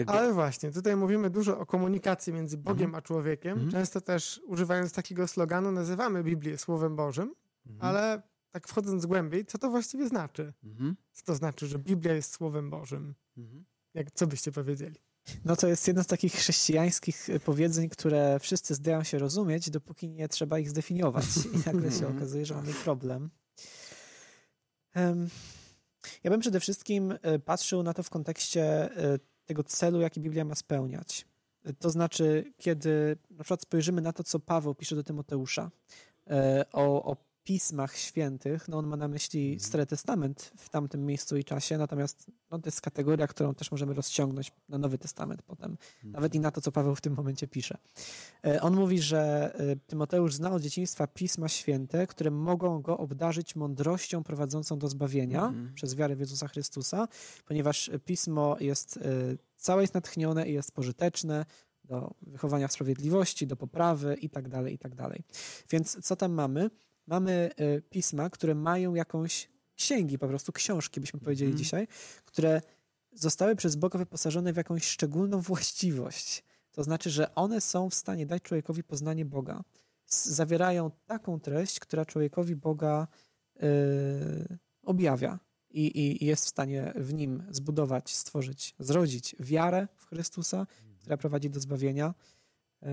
Ale 0.06 0.32
właśnie, 0.32 0.72
tutaj 0.72 0.96
mówimy 0.96 1.30
dużo 1.30 1.58
o 1.58 1.66
komunikacji 1.66 2.32
między 2.32 2.58
Bogiem 2.58 2.84
mhm. 2.84 2.94
a 2.94 3.02
człowiekiem. 3.02 3.52
Mhm. 3.52 3.70
Często 3.70 4.00
też 4.00 4.40
używając 4.46 4.92
takiego 4.92 5.28
sloganu 5.28 5.72
nazywamy 5.72 6.24
Biblię 6.24 6.58
Słowem 6.58 6.96
Bożym, 6.96 7.34
mhm. 7.66 7.94
ale 7.94 8.22
tak 8.50 8.68
wchodząc 8.68 9.06
głębiej, 9.06 9.46
co 9.46 9.58
to 9.58 9.70
właściwie 9.70 10.08
znaczy? 10.08 10.52
Mhm. 10.64 10.96
Co 11.12 11.24
to 11.24 11.34
znaczy, 11.34 11.66
że 11.66 11.78
Biblia 11.78 12.14
jest 12.14 12.32
Słowem 12.32 12.70
Bożym? 12.70 13.14
Mhm. 13.36 13.64
Jak, 13.94 14.10
co 14.10 14.26
byście 14.26 14.52
powiedzieli? 14.52 14.96
No 15.44 15.56
to 15.56 15.68
jest 15.68 15.86
jedno 15.86 16.02
z 16.02 16.06
takich 16.06 16.32
chrześcijańskich 16.32 17.28
powiedzeń, 17.44 17.88
które 17.88 18.38
wszyscy 18.40 18.74
zdają 18.74 19.04
się 19.04 19.18
rozumieć, 19.18 19.70
dopóki 19.70 20.08
nie 20.08 20.28
trzeba 20.28 20.58
ich 20.58 20.70
zdefiniować. 20.70 21.24
I 21.54 21.58
nagle 21.66 21.92
się 21.92 22.08
okazuje, 22.08 22.46
że 22.46 22.54
mamy 22.54 22.72
problem. 22.72 23.30
Ja 26.24 26.30
bym 26.30 26.40
przede 26.40 26.60
wszystkim 26.60 27.14
e, 27.22 27.38
patrzył 27.38 27.82
na 27.82 27.94
to 27.94 28.02
w 28.02 28.10
kontekście 28.10 28.62
e, 28.64 29.18
tego 29.44 29.64
celu, 29.64 30.00
jaki 30.00 30.20
Biblia 30.20 30.44
ma 30.44 30.54
spełniać. 30.54 31.26
To 31.78 31.90
znaczy, 31.90 32.52
kiedy 32.56 33.16
na 33.30 33.44
przykład 33.44 33.62
spojrzymy 33.62 34.00
na 34.00 34.12
to, 34.12 34.24
co 34.24 34.40
Paweł 34.40 34.74
pisze 34.74 34.96
do 34.96 35.04
Tymoteusza 35.04 35.70
o, 36.72 37.04
o 37.04 37.16
pismach 37.46 37.96
świętych, 37.96 38.68
no 38.68 38.78
on 38.78 38.86
ma 38.86 38.96
na 38.96 39.08
myśli 39.08 39.52
mhm. 39.52 39.60
Stary 39.60 39.86
Testament 39.86 40.52
w 40.56 40.68
tamtym 40.68 41.06
miejscu 41.06 41.36
i 41.36 41.44
czasie, 41.44 41.78
natomiast 41.78 42.30
no, 42.50 42.58
to 42.58 42.68
jest 42.68 42.80
kategoria, 42.80 43.26
którą 43.26 43.54
też 43.54 43.70
możemy 43.70 43.94
rozciągnąć 43.94 44.52
na 44.68 44.78
Nowy 44.78 44.98
Testament 44.98 45.42
potem, 45.42 45.70
mhm. 45.70 46.12
nawet 46.12 46.34
i 46.34 46.40
na 46.40 46.50
to, 46.50 46.60
co 46.60 46.72
Paweł 46.72 46.94
w 46.94 47.00
tym 47.00 47.14
momencie 47.14 47.48
pisze. 47.48 47.78
E, 48.44 48.62
on 48.62 48.74
mówi, 48.74 49.00
że 49.00 49.54
e, 49.58 49.76
Tymoteusz 49.76 50.34
zna 50.34 50.52
od 50.52 50.62
dzieciństwa 50.62 51.06
pisma 51.06 51.48
święte, 51.48 52.06
które 52.06 52.30
mogą 52.30 52.82
go 52.82 52.98
obdarzyć 52.98 53.56
mądrością 53.56 54.22
prowadzącą 54.22 54.78
do 54.78 54.88
zbawienia 54.88 55.46
mhm. 55.46 55.74
przez 55.74 55.94
wiarę 55.94 56.16
w 56.16 56.20
Jezusa 56.20 56.48
Chrystusa, 56.48 57.08
ponieważ 57.44 57.90
pismo 58.04 58.56
jest, 58.60 58.96
e, 58.96 59.00
całe 59.56 59.82
jest 59.82 59.94
natchnione 59.94 60.48
i 60.48 60.52
jest 60.52 60.72
pożyteczne, 60.72 61.44
do 61.84 62.14
wychowania 62.22 62.68
w 62.68 62.72
sprawiedliwości, 62.72 63.46
do 63.46 63.56
poprawy 63.56 64.14
i 64.14 64.30
tak 64.30 64.48
dalej, 64.48 64.74
i 64.74 64.78
tak 64.78 64.94
dalej. 64.94 65.22
Więc 65.70 66.04
co 66.06 66.16
tam 66.16 66.32
mamy? 66.32 66.70
Mamy 67.06 67.50
e, 67.56 67.80
pisma, 67.80 68.30
które 68.30 68.54
mają 68.54 68.94
jakąś 68.94 69.48
księgi, 69.76 70.18
po 70.18 70.28
prostu 70.28 70.52
książki, 70.52 71.00
byśmy 71.00 71.20
powiedzieli 71.20 71.50
mm. 71.50 71.58
dzisiaj, 71.58 71.88
które 72.24 72.62
zostały 73.12 73.56
przez 73.56 73.76
Boga 73.76 73.98
wyposażone 73.98 74.52
w 74.52 74.56
jakąś 74.56 74.84
szczególną 74.84 75.40
właściwość. 75.40 76.44
To 76.72 76.84
znaczy, 76.84 77.10
że 77.10 77.34
one 77.34 77.60
są 77.60 77.90
w 77.90 77.94
stanie 77.94 78.26
dać 78.26 78.42
człowiekowi 78.42 78.84
poznanie 78.84 79.24
Boga. 79.24 79.62
Zawierają 80.06 80.90
taką 81.06 81.40
treść, 81.40 81.80
która 81.80 82.04
człowiekowi 82.04 82.56
Boga 82.56 83.08
yy, 83.54 84.58
objawia 84.82 85.38
i, 85.70 86.00
i, 86.00 86.26
jest 86.26 86.44
w 86.44 86.48
stanie 86.48 86.92
w 86.96 87.14
nim 87.14 87.42
zbudować, 87.50 88.14
stworzyć, 88.14 88.74
zrodzić 88.78 89.36
wiarę 89.40 89.88
w 89.96 90.06
Chrystusa, 90.06 90.66
która 91.00 91.16
prowadzi 91.16 91.50
do 91.50 91.60
zbawienia. 91.60 92.14
Yy 92.82 92.88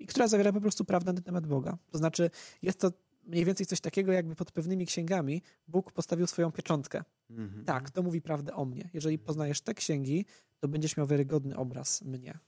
i 0.00 0.06
która 0.06 0.28
zawiera 0.28 0.52
po 0.52 0.60
prostu 0.60 0.84
prawdę 0.84 1.12
na 1.12 1.20
temat 1.20 1.46
Boga. 1.46 1.78
To 1.90 1.98
znaczy, 1.98 2.30
jest 2.62 2.80
to 2.80 2.92
mniej 3.26 3.44
więcej 3.44 3.66
coś 3.66 3.80
takiego, 3.80 4.12
jakby 4.12 4.34
pod 4.34 4.52
pewnymi 4.52 4.86
księgami 4.86 5.42
Bóg 5.68 5.92
postawił 5.92 6.26
swoją 6.26 6.52
pieczątkę. 6.52 7.04
Mhm. 7.30 7.64
Tak, 7.64 7.90
to 7.90 8.02
mówi 8.02 8.22
prawdę 8.22 8.54
o 8.54 8.64
mnie. 8.64 8.90
Jeżeli 8.94 9.18
poznajesz 9.18 9.60
te 9.60 9.74
księgi, 9.74 10.26
to 10.60 10.68
będziesz 10.68 10.96
miał 10.96 11.06
wiarygodny 11.06 11.56
obraz 11.56 12.02
mnie. 12.02 12.38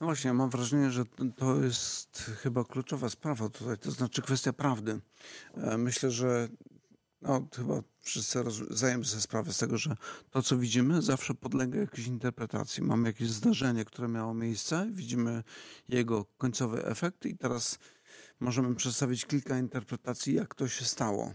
No 0.00 0.06
właśnie, 0.06 0.32
mam 0.32 0.50
wrażenie, 0.50 0.90
że 0.90 1.04
to 1.36 1.64
jest 1.64 2.18
chyba 2.18 2.64
kluczowa 2.64 3.08
sprawa 3.08 3.48
tutaj, 3.48 3.78
to 3.78 3.90
znaczy 3.90 4.22
kwestia 4.22 4.52
prawdy. 4.52 5.00
E, 5.54 5.78
myślę, 5.78 6.10
że 6.10 6.48
no, 7.22 7.46
chyba 7.56 7.82
wszyscy 8.00 8.44
zdajemy 8.70 9.04
sobie 9.04 9.22
sprawę 9.22 9.52
z 9.52 9.58
tego, 9.58 9.78
że 9.78 9.96
to, 10.30 10.42
co 10.42 10.58
widzimy, 10.58 11.02
zawsze 11.02 11.34
podlega 11.34 11.78
jakiejś 11.80 12.06
interpretacji. 12.06 12.82
Mamy 12.82 13.08
jakieś 13.08 13.30
zdarzenie, 13.30 13.84
które 13.84 14.08
miało 14.08 14.34
miejsce, 14.34 14.88
widzimy 14.92 15.42
jego 15.88 16.24
końcowy 16.24 16.84
efekt 16.84 17.26
i 17.26 17.36
teraz 17.36 17.78
możemy 18.40 18.74
przedstawić 18.74 19.26
kilka 19.26 19.58
interpretacji, 19.58 20.34
jak 20.34 20.54
to 20.54 20.68
się 20.68 20.84
stało. 20.84 21.34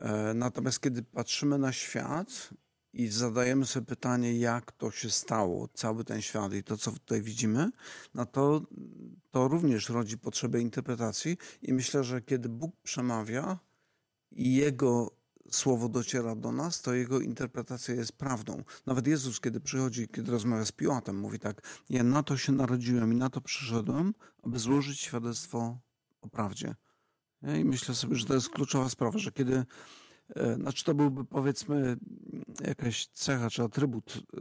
E, 0.00 0.34
natomiast 0.34 0.80
kiedy 0.80 1.02
patrzymy 1.02 1.58
na 1.58 1.72
świat 1.72 2.50
i 2.92 3.08
zadajemy 3.08 3.66
sobie 3.66 3.86
pytanie, 3.86 4.38
jak 4.38 4.72
to 4.72 4.90
się 4.90 5.10
stało, 5.10 5.68
cały 5.74 6.04
ten 6.04 6.22
świat 6.22 6.54
i 6.54 6.64
to, 6.64 6.76
co 6.76 6.92
tutaj 6.92 7.22
widzimy, 7.22 7.70
no 8.14 8.26
to, 8.26 8.62
to 9.30 9.48
również 9.48 9.88
rodzi 9.88 10.18
potrzebę 10.18 10.60
interpretacji 10.60 11.36
i 11.62 11.72
myślę, 11.72 12.04
że 12.04 12.22
kiedy 12.22 12.48
Bóg 12.48 12.76
przemawia, 12.82 13.58
i 14.34 14.54
jego 14.54 15.10
słowo 15.50 15.88
dociera 15.88 16.34
do 16.36 16.52
nas, 16.52 16.82
to 16.82 16.94
jego 16.94 17.20
interpretacja 17.20 17.94
jest 17.94 18.12
prawdą. 18.12 18.64
Nawet 18.86 19.06
Jezus, 19.06 19.40
kiedy 19.40 19.60
przychodzi, 19.60 20.08
kiedy 20.08 20.32
rozmawia 20.32 20.64
z 20.64 20.72
Piłatem, 20.72 21.20
mówi 21.20 21.38
tak: 21.38 21.84
Ja 21.90 22.04
na 22.04 22.22
to 22.22 22.36
się 22.36 22.52
narodziłem 22.52 23.12
i 23.12 23.16
na 23.16 23.30
to 23.30 23.40
przyszedłem, 23.40 24.14
aby 24.42 24.58
złożyć 24.58 25.00
świadectwo 25.00 25.78
o 26.20 26.28
prawdzie. 26.28 26.74
I 27.60 27.64
myślę 27.64 27.94
sobie, 27.94 28.16
że 28.16 28.26
to 28.26 28.34
jest 28.34 28.48
kluczowa 28.48 28.88
sprawa, 28.88 29.18
że 29.18 29.32
kiedy, 29.32 29.64
e, 30.36 30.54
znaczy 30.54 30.84
to 30.84 30.94
byłby 30.94 31.24
powiedzmy 31.24 31.96
jakaś 32.66 33.06
cecha 33.06 33.50
czy 33.50 33.62
atrybut 33.62 34.14
e, 34.16 34.40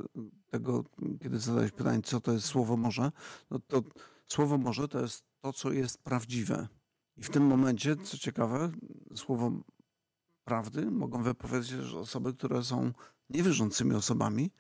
tego, 0.50 0.84
kiedy 1.22 1.40
zadałeś 1.40 1.72
pytanie, 1.72 2.02
co 2.04 2.22
to 2.22 2.34
jest 2.34 2.46
słowo 2.46 2.78
może, 2.78 3.12
no 3.52 3.60
to 3.60 3.84
słowo 4.28 4.58
może 4.58 4.88
to 4.88 5.02
jest 5.02 5.24
to, 5.42 5.54
co 5.54 5.72
jest 5.72 6.04
prawdziwe. 6.04 6.68
I 7.18 7.24
w 7.24 7.30
tym 7.30 7.44
momencie, 7.44 7.96
co 7.96 8.18
ciekawe, 8.18 8.72
słowo 9.16 9.52
prawdy 10.44 10.92
mogą 10.92 11.24
wypowiedzieć 11.24 11.94
osoby, 11.94 12.34
które 12.34 12.64
są 12.64 12.92
niewierzącymi 13.30 13.96
osobami, 13.96 14.52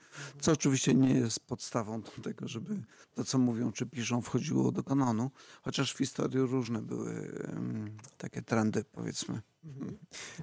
co 0.42 0.52
oczywiście 0.52 0.94
nie 0.94 1.14
jest 1.14 1.40
podstawą 1.40 2.02
do 2.02 2.12
tego, 2.24 2.48
żeby 2.48 2.84
to, 3.16 3.24
co 3.24 3.38
mówią 3.38 3.72
czy 3.72 3.86
piszą, 3.86 4.22
wchodziło 4.22 4.72
do 4.72 4.84
kanonu, 4.84 5.32
chociaż 5.62 5.94
w 5.94 5.98
historii 5.98 6.40
różne 6.40 6.82
były 6.82 7.32
takie 8.18 8.42
trendy, 8.42 8.84
powiedzmy. 8.92 9.42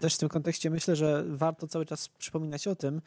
Też 0.01 0.15
w 0.15 0.19
tym 0.19 0.29
kontekście 0.29 0.71
myślę, 0.71 0.97
że 0.97 1.25
warto 1.29 1.69
cały 1.69 1.87
czas 1.87 2.09
przypominać 2.09 2.67
o 2.67 2.77
tym, 2.77 3.01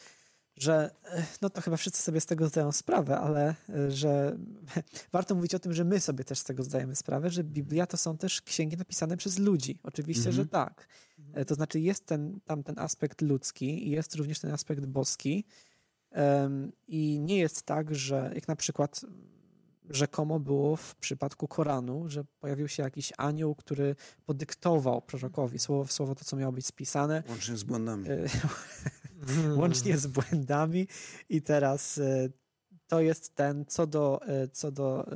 że 0.55 0.95
e, 1.05 1.25
no 1.41 1.49
to 1.49 1.61
chyba 1.61 1.77
wszyscy 1.77 2.01
sobie 2.01 2.21
z 2.21 2.25
tego 2.25 2.47
zdają 2.47 2.71
sprawę, 2.71 3.19
ale 3.19 3.55
e, 3.69 3.91
że 3.91 4.37
warto 5.13 5.35
mówić 5.35 5.55
o 5.55 5.59
tym, 5.59 5.73
że 5.73 5.85
my 5.85 5.99
sobie 5.99 6.23
też 6.23 6.39
z 6.39 6.43
tego 6.43 6.63
zdajemy 6.63 6.95
sprawę, 6.95 7.29
że 7.29 7.43
Biblia 7.43 7.87
to 7.87 7.97
są 7.97 8.17
też 8.17 8.41
księgi 8.41 8.77
napisane 8.77 9.17
przez 9.17 9.39
ludzi. 9.39 9.79
Oczywiście, 9.83 10.29
mhm. 10.29 10.35
że 10.35 10.45
tak. 10.45 10.87
E, 11.33 11.45
to 11.45 11.55
znaczy 11.55 11.79
jest 11.79 12.05
ten, 12.05 12.39
tam 12.45 12.63
ten 12.63 12.79
aspekt 12.79 13.21
ludzki 13.21 13.87
i 13.87 13.91
jest 13.91 14.15
również 14.15 14.39
ten 14.39 14.51
aspekt 14.51 14.85
boski. 14.85 15.45
I 16.87 17.19
nie 17.19 17.37
jest 17.37 17.63
tak, 17.63 17.95
że 17.95 18.31
jak 18.35 18.47
na 18.47 18.55
przykład 18.55 19.01
rzekomo 19.89 20.39
było 20.39 20.75
w 20.75 20.95
przypadku 20.95 21.47
Koranu, 21.47 22.09
że 22.09 22.23
pojawił 22.39 22.67
się 22.67 22.83
jakiś 22.83 23.13
anioł, 23.17 23.55
który 23.55 23.95
podyktował 24.25 25.01
prorokowi 25.01 25.59
słowo 25.59 25.85
w 25.85 25.91
słowo 25.91 26.15
to, 26.15 26.25
co 26.25 26.37
miało 26.37 26.51
być 26.51 26.65
spisane. 26.65 27.23
Łącznie 27.29 27.57
z 27.57 27.63
błędami. 27.63 28.07
łącznie 29.61 29.97
z 29.97 30.07
błędami. 30.07 30.87
I 31.29 31.41
teraz 31.41 31.97
e, 31.97 32.29
to 32.87 33.01
jest 33.01 33.35
ten, 33.35 33.65
co 33.65 33.87
do, 33.87 34.19
e, 34.27 34.47
co 34.47 34.71
do 34.71 35.07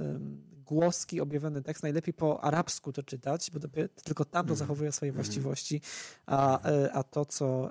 głoski 0.65 1.22
objawiony 1.22 1.62
tekst, 1.62 1.84
najlepiej 1.84 2.13
po 2.13 2.43
arabsku 2.43 2.93
to 2.93 3.03
czytać, 3.03 3.51
bo 3.51 3.60
dopiero, 3.60 3.89
tylko 4.03 4.25
tam 4.25 4.45
to 4.45 4.53
Mhm. 4.53 4.57
zachowuje 4.57 4.91
swoje 4.91 5.10
Mhm. 5.10 5.24
właściwości, 5.25 5.81
a, 6.25 6.69
e, 6.69 6.93
a 6.93 7.03
to, 7.03 7.25
co 7.25 7.69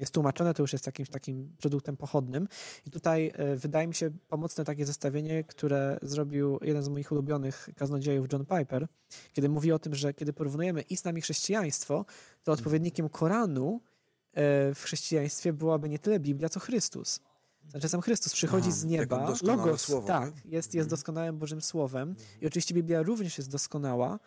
jest 0.00 0.14
tłumaczone, 0.14 0.54
to 0.54 0.62
już 0.62 0.72
jest 0.72 0.86
jakimś 0.86 1.08
takim 1.08 1.56
produktem 1.60 1.96
pochodnym. 1.96 2.48
I 2.86 2.90
tutaj 2.90 3.32
e, 3.34 3.56
wydaje 3.56 3.86
mi 3.88 3.94
się 3.94 4.10
pomocne 4.28 4.64
takie 4.64 4.86
zestawienie, 4.86 5.44
które 5.44 5.98
zrobił 6.02 6.58
jeden 6.62 6.82
z 6.82 6.88
moich 6.88 7.12
ulubionych 7.12 7.68
kaznodziejów, 7.76 8.26
John 8.32 8.46
Piper, 8.46 8.86
kiedy 9.32 9.48
mówi 9.48 9.72
o 9.72 9.78
tym, 9.78 9.94
że 9.94 10.14
kiedy 10.14 10.32
porównujemy 10.32 10.82
islam 10.82 11.18
i 11.18 11.20
chrześcijaństwo, 11.20 12.04
to 12.44 12.52
odpowiednikiem 12.52 13.08
Koranu 13.08 13.80
e, 14.32 14.74
w 14.74 14.82
chrześcijaństwie 14.82 15.52
byłaby 15.52 15.88
nie 15.88 15.98
tyle 15.98 16.20
Biblia, 16.20 16.48
co 16.48 16.60
Chrystus. 16.60 17.20
Znaczy 17.70 17.88
sam 17.88 18.00
Chrystus 18.00 18.32
przychodzi 18.32 18.68
Aha, 18.68 18.76
z 18.76 18.84
nieba, 18.84 19.32
logos, 19.42 19.80
słowo, 19.80 20.06
tak, 20.06 20.34
tak? 20.34 20.44
jest, 20.46 20.74
jest 20.74 20.88
doskonałym 20.88 21.38
Bożym 21.38 21.60
Słowem 21.60 22.14
i 22.40 22.46
oczywiście 22.46 22.74
Biblia 22.74 23.02
również 23.02 23.38
jest 23.38 23.50
doskonała 23.50 24.18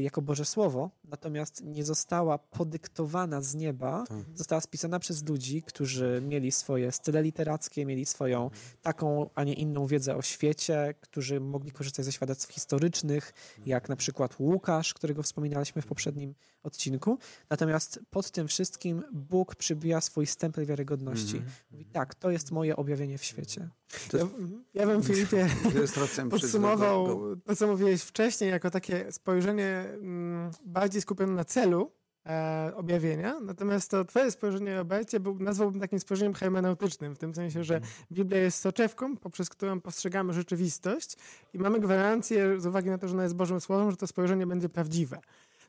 jako 0.00 0.22
Boże 0.22 0.44
Słowo, 0.44 0.90
natomiast 1.04 1.64
nie 1.64 1.84
została 1.84 2.38
podyktowana 2.38 3.42
z 3.42 3.54
nieba, 3.54 4.04
Tak. 4.08 4.18
została 4.34 4.60
spisana 4.60 4.98
przez 4.98 5.28
ludzi, 5.28 5.62
którzy 5.62 6.22
mieli 6.28 6.52
swoje 6.52 6.92
style 6.92 7.22
literackie, 7.22 7.86
mieli 7.86 8.06
swoją 8.06 8.50
taką, 8.82 9.30
a 9.34 9.44
nie 9.44 9.54
inną 9.54 9.86
wiedzę 9.86 10.16
o 10.16 10.22
świecie, 10.22 10.94
którzy 11.00 11.40
mogli 11.40 11.70
korzystać 11.70 12.04
ze 12.04 12.12
świadectw 12.12 12.52
historycznych, 12.52 13.32
jak 13.66 13.88
na 13.88 13.96
przykład 13.96 14.38
Łukasz, 14.38 14.94
którego 14.94 15.22
wspominaliśmy 15.22 15.82
w 15.82 15.86
poprzednim 15.86 16.34
odcinku. 16.62 17.18
Natomiast 17.50 18.00
pod 18.10 18.30
tym 18.30 18.48
wszystkim 18.48 19.02
Bóg 19.12 19.54
przybija 19.56 20.00
swój 20.00 20.26
stempel 20.26 20.66
wiarygodności. 20.66 21.36
Mhm. 21.36 21.52
Mówi, 21.70 21.84
tak, 21.84 22.14
to 22.14 22.30
jest 22.30 22.50
moje 22.50 22.76
objawienie 22.76 23.18
w 23.18 23.24
świecie. 23.24 23.68
To 24.10 24.18
Ja, 24.18 24.26
ja 24.74 24.86
bym 24.86 25.02
Filipie 25.02 25.48
podsumował 26.30 27.20
to, 27.44 27.56
co 27.56 27.66
mówiłeś 27.66 28.02
wcześniej, 28.02 28.50
jako 28.50 28.70
takie 28.70 29.12
spojrzenie 29.12 29.84
mm, 30.00 30.50
bardziej 30.64 31.02
skupione 31.02 31.32
na 31.32 31.44
celu 31.44 31.90
e, 32.26 32.72
objawienia. 32.76 33.40
Natomiast 33.40 33.90
to 33.90 34.04
twoje 34.04 34.30
spojrzenie, 34.30 34.76
Robercie, 34.76 35.20
był, 35.20 35.38
nazwałbym 35.38 35.80
takim 35.80 36.00
spojrzeniem 36.00 36.34
hermeneutycznym, 36.34 37.14
w 37.14 37.18
tym 37.18 37.34
sensie, 37.34 37.64
że 37.64 37.80
Biblia 38.12 38.38
jest 38.38 38.60
soczewką, 38.60 39.16
poprzez 39.16 39.48
którą 39.48 39.80
postrzegamy 39.80 40.32
rzeczywistość 40.32 41.16
i 41.54 41.58
mamy 41.58 41.80
gwarancję, 41.80 42.60
z 42.60 42.66
uwagi 42.66 42.90
na 42.90 42.98
to, 42.98 43.08
że 43.08 43.14
ona 43.14 43.22
jest 43.22 43.36
Bożym 43.36 43.60
Słowem, 43.60 43.90
że 43.90 43.96
to 43.96 44.06
spojrzenie 44.06 44.46
będzie 44.46 44.68
prawdziwe. 44.68 45.18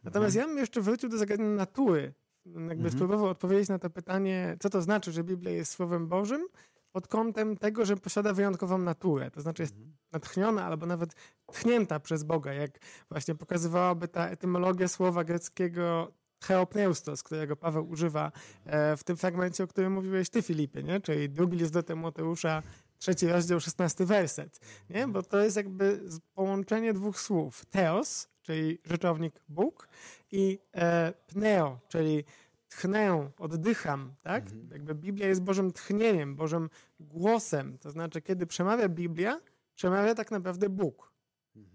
Natomiast 0.04 0.36
ja 0.36 0.48
bym 0.48 0.58
jeszcze 0.58 0.82
wrócił 0.82 1.10
do 1.10 1.18
zagadnienia 1.18 1.56
natury. 1.56 2.14
Jakby 2.46 2.72
Mhm. 2.72 2.92
spróbował 2.92 3.26
odpowiedzieć 3.26 3.70
na 3.70 3.80
to 3.80 3.90
pytanie, 3.90 4.58
co 4.60 4.70
to 4.70 4.82
znaczy, 4.82 5.12
że 5.12 5.24
Biblia 5.24 5.52
jest 5.52 5.72
Słowem 5.72 6.08
Bożym, 6.08 6.48
pod 6.92 7.08
kątem 7.08 7.58
tego, 7.58 7.86
że 7.86 7.98
posiada 7.98 8.34
wyjątkową 8.34 8.78
naturę. 8.78 9.32
To 9.32 9.42
znaczy 9.42 9.64
jest 9.64 9.76
natchniona 10.12 10.66
albo 10.66 10.86
nawet 10.86 11.16
tchnięta 11.46 12.00
przez 12.00 12.24
Boga, 12.24 12.54
jak 12.54 12.80
właśnie 13.10 13.36
pokazywałaby 13.36 14.08
ta 14.08 14.30
etymologia 14.30 14.88
słowa 14.88 15.24
greckiego 15.24 16.12
theopneustos, 16.40 17.24
którego 17.24 17.56
Paweł 17.56 17.90
używa 17.90 18.32
e, 18.66 18.98
w 18.98 19.04
tym 19.04 19.18
fragmencie, 19.18 19.64
o 19.64 19.68
którym 19.68 19.94
mówiłeś 19.94 20.30
ty, 20.30 20.42
Filipie, 20.42 20.84
nie? 20.84 21.02
czyli 21.02 21.30
drugi 21.30 21.58
list 21.58 21.74
do 21.74 21.84
Tymoteusza, 21.84 22.64
trzeci 22.98 23.28
rozdział, 23.28 23.60
szesnasty 23.60 24.06
werset. 24.06 24.60
Nie? 24.90 25.08
Bo 25.08 25.24
to 25.24 25.38
jest 25.38 25.58
jakby 25.58 26.02
połączenie 26.34 26.94
dwóch 26.94 27.20
słów. 27.20 27.66
Theos, 27.66 28.30
czyli 28.42 28.80
rzeczownik 28.86 29.42
Bóg 29.50 29.88
i 30.32 30.60
e, 30.76 31.14
pneo, 31.28 31.80
czyli 31.88 32.24
tchnę, 32.70 33.32
oddycham, 33.38 34.14
tak? 34.22 34.44
Jakby 34.72 34.96
Biblia 34.96 35.28
jest 35.28 35.44
Bożym 35.44 35.72
tchnieniem, 35.72 36.36
Bożym 36.36 36.70
głosem. 37.00 37.78
To 37.78 37.92
znaczy, 37.92 38.22
kiedy 38.22 38.48
przemawia 38.48 38.90
Biblia, 38.90 39.42
przemawia 39.76 40.16
tak 40.16 40.32
naprawdę 40.32 40.70
Bóg. 40.70 41.14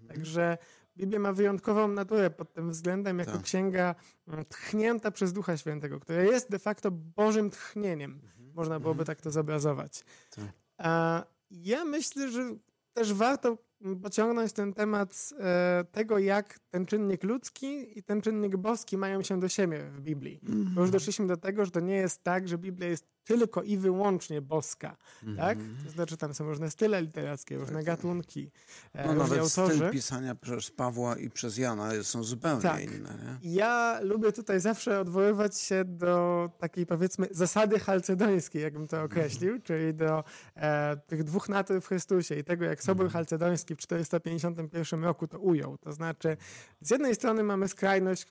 Także 0.09 0.59
Biblia 0.97 1.19
ma 1.19 1.33
wyjątkową 1.33 1.89
naturę 1.89 2.31
pod 2.31 2.53
tym 2.53 2.71
względem, 2.71 3.19
jako 3.19 3.33
Tak. 3.33 3.43
księga 3.43 3.95
mm, 4.29 4.45
tchnięta 4.45 5.11
przez 5.11 5.33
Ducha 5.33 5.57
Świętego, 5.57 6.01
która 6.01 6.23
jest 6.23 6.51
de 6.51 6.59
facto 6.59 6.91
Bożym 6.91 7.51
tchnieniem. 7.51 8.21
Można 8.55 8.81
byłoby 8.81 9.05
tak 9.05 9.21
to 9.21 9.31
zobrazować. 9.31 10.05
Tak. 10.31 10.45
A 10.79 11.25
ja 11.51 11.85
myślę, 11.85 12.31
że 12.31 12.57
też 12.93 13.13
warto 13.15 13.59
pociągnąć 14.03 14.53
ten 14.53 14.73
temat 14.73 15.31
e, 15.41 15.85
tego, 15.93 16.19
jak 16.19 16.59
ten 16.71 16.87
czynnik 16.87 17.25
ludzki 17.25 17.99
i 17.99 18.03
ten 18.03 18.21
czynnik 18.21 18.57
boski 18.57 18.97
mają 18.97 19.23
się 19.23 19.41
do 19.41 19.49
siebie 19.49 19.91
w 19.91 20.01
Biblii. 20.01 20.41
Bo 20.75 20.81
już 20.81 20.91
doszliśmy 20.91 21.27
do 21.27 21.37
tego, 21.37 21.65
że 21.65 21.71
to 21.71 21.81
nie 21.81 21.97
jest 21.97 22.23
tak, 22.23 22.49
że 22.49 22.59
Biblia 22.59 22.89
jest 22.89 23.14
tylko 23.25 23.63
i 23.63 23.77
wyłącznie 23.77 24.43
boska. 24.43 24.97
Tak? 25.37 25.59
To 25.85 25.91
znaczy 25.91 26.17
tam 26.17 26.35
są 26.35 26.45
różne 26.49 26.71
style 26.71 27.03
literackie, 27.03 27.57
różne 27.59 27.85
gatunki, 27.85 28.51
e, 28.93 29.07
No 29.07 29.15
różni 29.15 29.19
nawet 29.37 29.39
autorzy. 29.59 29.77
styl 29.77 29.91
pisania 29.91 30.35
przez 30.35 30.71
Pawła 30.71 31.17
i 31.17 31.31
przez 31.31 31.59
Jana 31.59 31.91
są 32.03 32.25
zupełnie 32.25 32.63
Tak. 32.63 32.83
inne. 32.83 33.39
Nie? 33.43 33.53
Ja 33.55 33.99
lubię 34.03 34.33
tutaj 34.33 34.61
zawsze 34.61 35.01
odwoływać 35.01 35.59
się 35.61 35.85
do 35.85 36.51
takiej 36.59 36.87
powiedzmy 36.87 37.27
zasady 37.31 37.79
chalcedońskiej, 37.79 38.63
jakbym 38.63 38.89
to 38.89 39.03
określił, 39.03 39.61
czyli 39.63 39.95
do 39.95 40.25
e, 40.57 40.97
tych 41.07 41.25
dwóch 41.25 41.49
natur 41.49 41.81
w 41.81 41.87
Chrystusie 41.87 42.35
i 42.35 42.45
tego, 42.45 42.65
jak 42.65 42.83
Sobór 42.83 43.11
Chalcedoński 43.11 43.75
w 43.75 43.79
451 43.79 45.05
roku 45.05 45.27
to 45.27 45.39
ujął. 45.39 45.79
To 45.79 45.93
znaczy, 45.93 46.37
z 46.81 46.91
jednej 46.91 47.15
strony 47.15 47.43
mamy 47.43 47.69
skrajność 47.69 48.27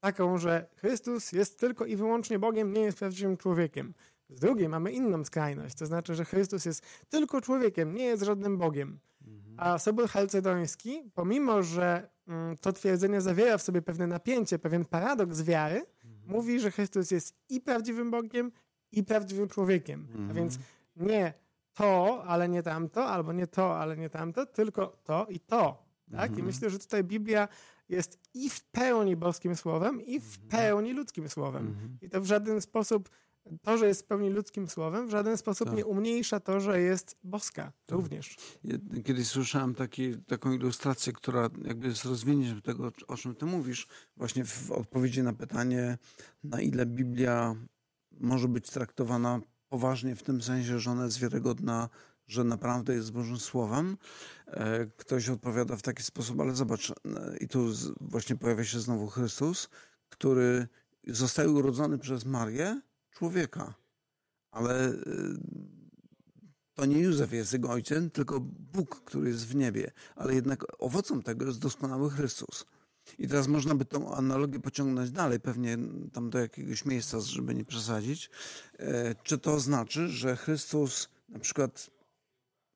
taką, 0.00 0.38
że 0.38 0.66
Chrystus 0.76 1.32
jest 1.32 1.60
tylko 1.60 1.86
i 1.86 1.96
wyłącznie 1.96 2.38
Bogiem, 2.38 2.72
nie 2.72 2.80
jest 2.80 2.98
prawdziwym 2.98 3.36
człowiekiem. 3.36 3.94
Z 4.28 4.40
drugiej 4.40 4.68
mamy 4.68 4.92
inną 4.92 5.24
skrajność, 5.24 5.74
to 5.74 5.86
znaczy, 5.86 6.14
że 6.14 6.24
Chrystus 6.24 6.64
jest 6.64 6.84
tylko 7.08 7.40
człowiekiem, 7.40 7.94
nie 7.94 8.04
jest 8.04 8.22
żadnym 8.22 8.58
Bogiem. 8.58 8.98
A 9.56 9.78
Sobór 9.78 10.08
Chalcedoński, 10.08 11.10
pomimo 11.14 11.62
że 11.62 12.08
mm, 12.28 12.56
to 12.56 12.72
twierdzenie 12.72 13.20
zawiera 13.20 13.58
w 13.58 13.62
sobie 13.62 13.82
pewne 13.82 14.06
napięcie, 14.06 14.58
pewien 14.58 14.84
paradoks 14.84 15.42
wiary, 15.42 15.86
mówi, 16.26 16.60
że 16.60 16.70
Chrystus 16.70 17.10
jest 17.10 17.34
i 17.48 17.60
prawdziwym 17.60 18.10
Bogiem, 18.10 18.52
i 18.92 19.04
prawdziwym 19.04 19.48
człowiekiem. 19.48 20.08
A 20.30 20.32
więc 20.32 20.58
nie 20.96 21.34
to, 21.74 22.24
ale 22.24 22.48
nie 22.48 22.62
tamto, 22.62 23.06
albo 23.06 23.32
nie 23.32 23.46
to, 23.46 23.78
ale 23.78 23.96
nie 23.96 24.10
tamto, 24.10 24.46
tylko 24.46 24.86
to 25.04 25.26
i 25.28 25.40
to. 25.40 25.90
Tak? 26.12 26.38
I 26.38 26.42
myślę, 26.42 26.70
że 26.70 26.78
tutaj 26.78 27.04
Biblia 27.04 27.48
jest 27.90 28.18
i 28.34 28.50
w 28.50 28.62
pełni 28.62 29.16
boskim 29.16 29.56
słowem, 29.56 30.02
i 30.06 30.20
w 30.20 30.38
pełni 30.38 30.92
ludzkim 30.92 31.28
słowem. 31.28 31.98
I 32.02 32.10
to 32.10 32.20
w 32.20 32.26
żaden 32.26 32.60
sposób, 32.60 33.08
to, 33.62 33.78
że 33.78 33.88
jest 33.88 34.02
w 34.02 34.04
pełni 34.06 34.30
ludzkim 34.30 34.68
słowem, 34.68 35.06
w 35.06 35.10
żaden 35.10 35.36
sposób 35.36 35.68
Tak. 35.68 35.76
nie 35.76 35.86
umniejsza 35.86 36.40
to, 36.40 36.60
że 36.60 36.80
jest 36.80 37.16
boska 37.24 37.72
również. 37.90 38.36
Jed- 38.64 39.02
Kiedyś 39.02 39.26
słyszałem 39.28 39.74
taki, 39.74 40.16
taką 40.16 40.52
ilustrację, 40.52 41.12
która 41.12 41.48
jakby 41.64 41.88
jest 41.88 42.04
rozwinięciem 42.04 42.62
tego, 42.62 42.92
o 43.08 43.16
czym 43.16 43.34
ty 43.34 43.46
mówisz, 43.46 43.86
właśnie 44.16 44.44
w 44.44 44.70
odpowiedzi 44.72 45.22
na 45.22 45.32
pytanie, 45.32 45.98
na 46.44 46.60
ile 46.60 46.86
Biblia 46.86 47.54
może 48.20 48.48
być 48.48 48.70
traktowana 48.70 49.40
poważnie 49.68 50.16
w 50.16 50.22
tym 50.22 50.42
sensie, 50.42 50.78
że 50.78 50.90
ona 50.90 51.04
jest 51.04 51.18
wiarygodna, 51.18 51.88
że 52.30 52.44
naprawdę 52.44 52.94
jest 52.94 53.12
Bożym 53.12 53.38
Słowem. 53.38 53.96
E, 54.46 54.86
Ktoś 54.86 55.28
odpowiada 55.28 55.76
w 55.76 55.82
taki 55.82 56.02
sposób, 56.02 56.40
ale 56.40 56.54
zobacz, 56.54 56.90
e, 56.90 56.94
i 57.40 57.48
tu 57.48 57.66
właśnie 58.00 58.36
pojawia 58.36 58.64
się 58.64 58.80
znowu 58.80 59.06
Chrystus, 59.06 59.68
który 60.08 60.68
zostaje 61.06 61.50
urodzony 61.50 61.98
przez 61.98 62.24
Marię, 62.24 62.80
człowieka. 63.10 63.74
Ale 64.50 64.88
e, 64.88 64.94
to 66.74 66.86
nie 66.86 66.98
Józef 66.98 67.32
jest 67.32 67.52
jego 67.52 67.70
ojcem, 67.70 68.10
tylko 68.10 68.40
Bóg, 68.72 69.04
który 69.04 69.28
jest 69.28 69.46
w 69.46 69.54
niebie. 69.54 69.90
Ale 70.16 70.34
jednak 70.34 70.64
owocem 70.78 71.22
tego 71.22 71.46
jest 71.46 71.58
doskonały 71.58 72.10
Chrystus. 72.10 72.66
I 73.18 73.28
teraz 73.28 73.48
można 73.48 73.74
by 73.74 73.84
tą 73.84 74.14
analogię 74.14 74.60
pociągnąć 74.60 75.10
dalej, 75.10 75.40
pewnie 75.40 75.78
tam 76.12 76.30
do 76.30 76.38
jakiegoś 76.38 76.84
miejsca, 76.84 77.20
żeby 77.20 77.54
nie 77.54 77.64
przesadzić. 77.64 78.30
Czy 79.22 79.38
to 79.38 79.60
znaczy, 79.60 80.08
że 80.08 80.36
Chrystus 80.36 81.08
na 81.30 81.38
przykład, 81.38 81.90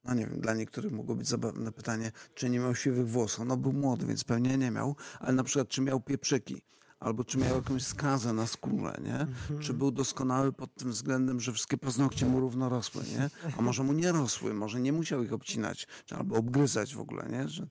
no 0.05 0.15
nie 0.15 0.27
wiem, 0.27 0.41
dla 0.41 0.55
niektórych 0.55 0.93
mogło 0.93 1.15
być 1.15 1.29
zabawne 1.29 1.73
pytanie, 1.73 2.13
czy 2.35 2.51
nie 2.51 2.59
miał 2.59 2.75
siwych 2.75 3.09
włosów? 3.09 3.47
No 3.47 3.57
był 3.57 3.73
młody, 3.73 4.07
więc 4.07 4.25
pewnie 4.25 4.59
nie 4.59 4.71
miał, 4.71 4.97
ale 5.21 5.33
na 5.33 5.45
przykład 5.45 5.69
czy 5.69 5.81
miał 5.81 6.01
pieprzyki? 6.01 6.63
Albo 7.05 7.25
czy 7.25 7.39
miał 7.39 7.55
jakąś 7.57 7.83
skazę 7.83 8.33
na 8.33 8.47
skórze, 8.47 8.97
nie? 9.03 9.27
Czy 9.61 9.75
był 9.75 9.91
doskonały 9.91 10.53
pod 10.53 10.75
tym 10.75 10.91
względem, 10.91 11.41
że 11.41 11.53
wszystkie 11.53 11.79
paznokcie 11.79 12.27
mu 12.27 12.41
równo 12.41 12.69
rosły, 12.69 13.03
nie? 13.19 13.31
A 13.59 13.63
może 13.63 13.83
mu 13.83 13.93
nie 13.93 14.13
rosły, 14.13 14.55
może 14.55 14.81
nie 14.81 14.93
musiał 14.93 15.23
ich 15.23 15.33
obcinać, 15.33 15.87
czy 16.07 16.17
albo 16.17 16.37
obgryzać 16.37 16.95
w 16.95 17.01
ogóle, 17.01 17.29
nie? 17.31 17.49
Że, 17.49 17.67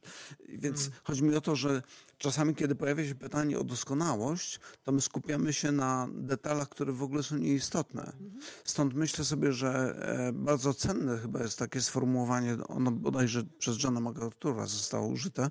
więc 0.50 0.90
chodzi 1.04 1.24
mi 1.24 1.36
o 1.36 1.42
to, 1.42 1.56
że 1.56 1.82
czasami, 2.18 2.56
kiedy 2.56 2.76
pojawia 2.76 3.06
się 3.06 3.16
pytanie 3.16 3.60
o 3.60 3.64
doskonałość, 3.64 4.60
to 4.84 4.92
my 4.92 5.02
skupiamy 5.02 5.54
się 5.54 5.72
na 5.72 6.08
detalach, 6.12 6.70
które 6.70 6.94
w 6.94 7.04
ogóle 7.04 7.24
są 7.24 7.38
nieistotne. 7.38 8.14
Stąd 8.64 8.94
myślę 8.94 9.26
sobie, 9.26 9.54
że 9.54 9.96
e, 10.30 10.34
bardzo 10.34 10.74
cenne 10.74 11.18
chyba 11.18 11.44
jest 11.44 11.60
takie 11.60 11.82
sformułowanie, 11.82 12.58
ono 12.68 12.92
bodajże 12.92 13.44
przez 13.44 13.84
Johna 13.84 14.00
MacArthur'a 14.00 14.68
zostało 14.68 15.08
użyte, 15.08 15.50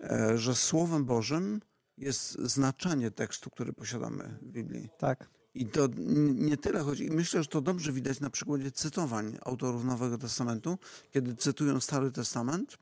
e, 0.00 0.38
że 0.38 0.54
Słowem 0.54 1.04
Bożym 1.04 1.60
jest 1.98 2.38
znaczenie 2.38 3.10
tekstu, 3.10 3.50
który 3.50 3.72
posiadamy 3.72 4.38
w 4.42 4.48
Biblii. 4.48 4.88
Tak. 4.98 5.30
I 5.54 5.66
to 5.66 5.88
nie 6.34 6.56
tyle 6.56 6.80
chodzi. 6.80 7.04
I 7.04 7.10
myślę, 7.10 7.42
że 7.42 7.48
to 7.48 7.60
dobrze 7.60 7.92
widać 7.92 8.20
na 8.20 8.30
przykładzie 8.30 8.70
cytowań 8.70 9.38
autorów 9.42 9.84
Nowego 9.84 10.18
Testamentu, 10.18 10.78
kiedy 11.10 11.34
cytują 11.34 11.80
Stary 11.80 12.12
Testament, 12.12 12.78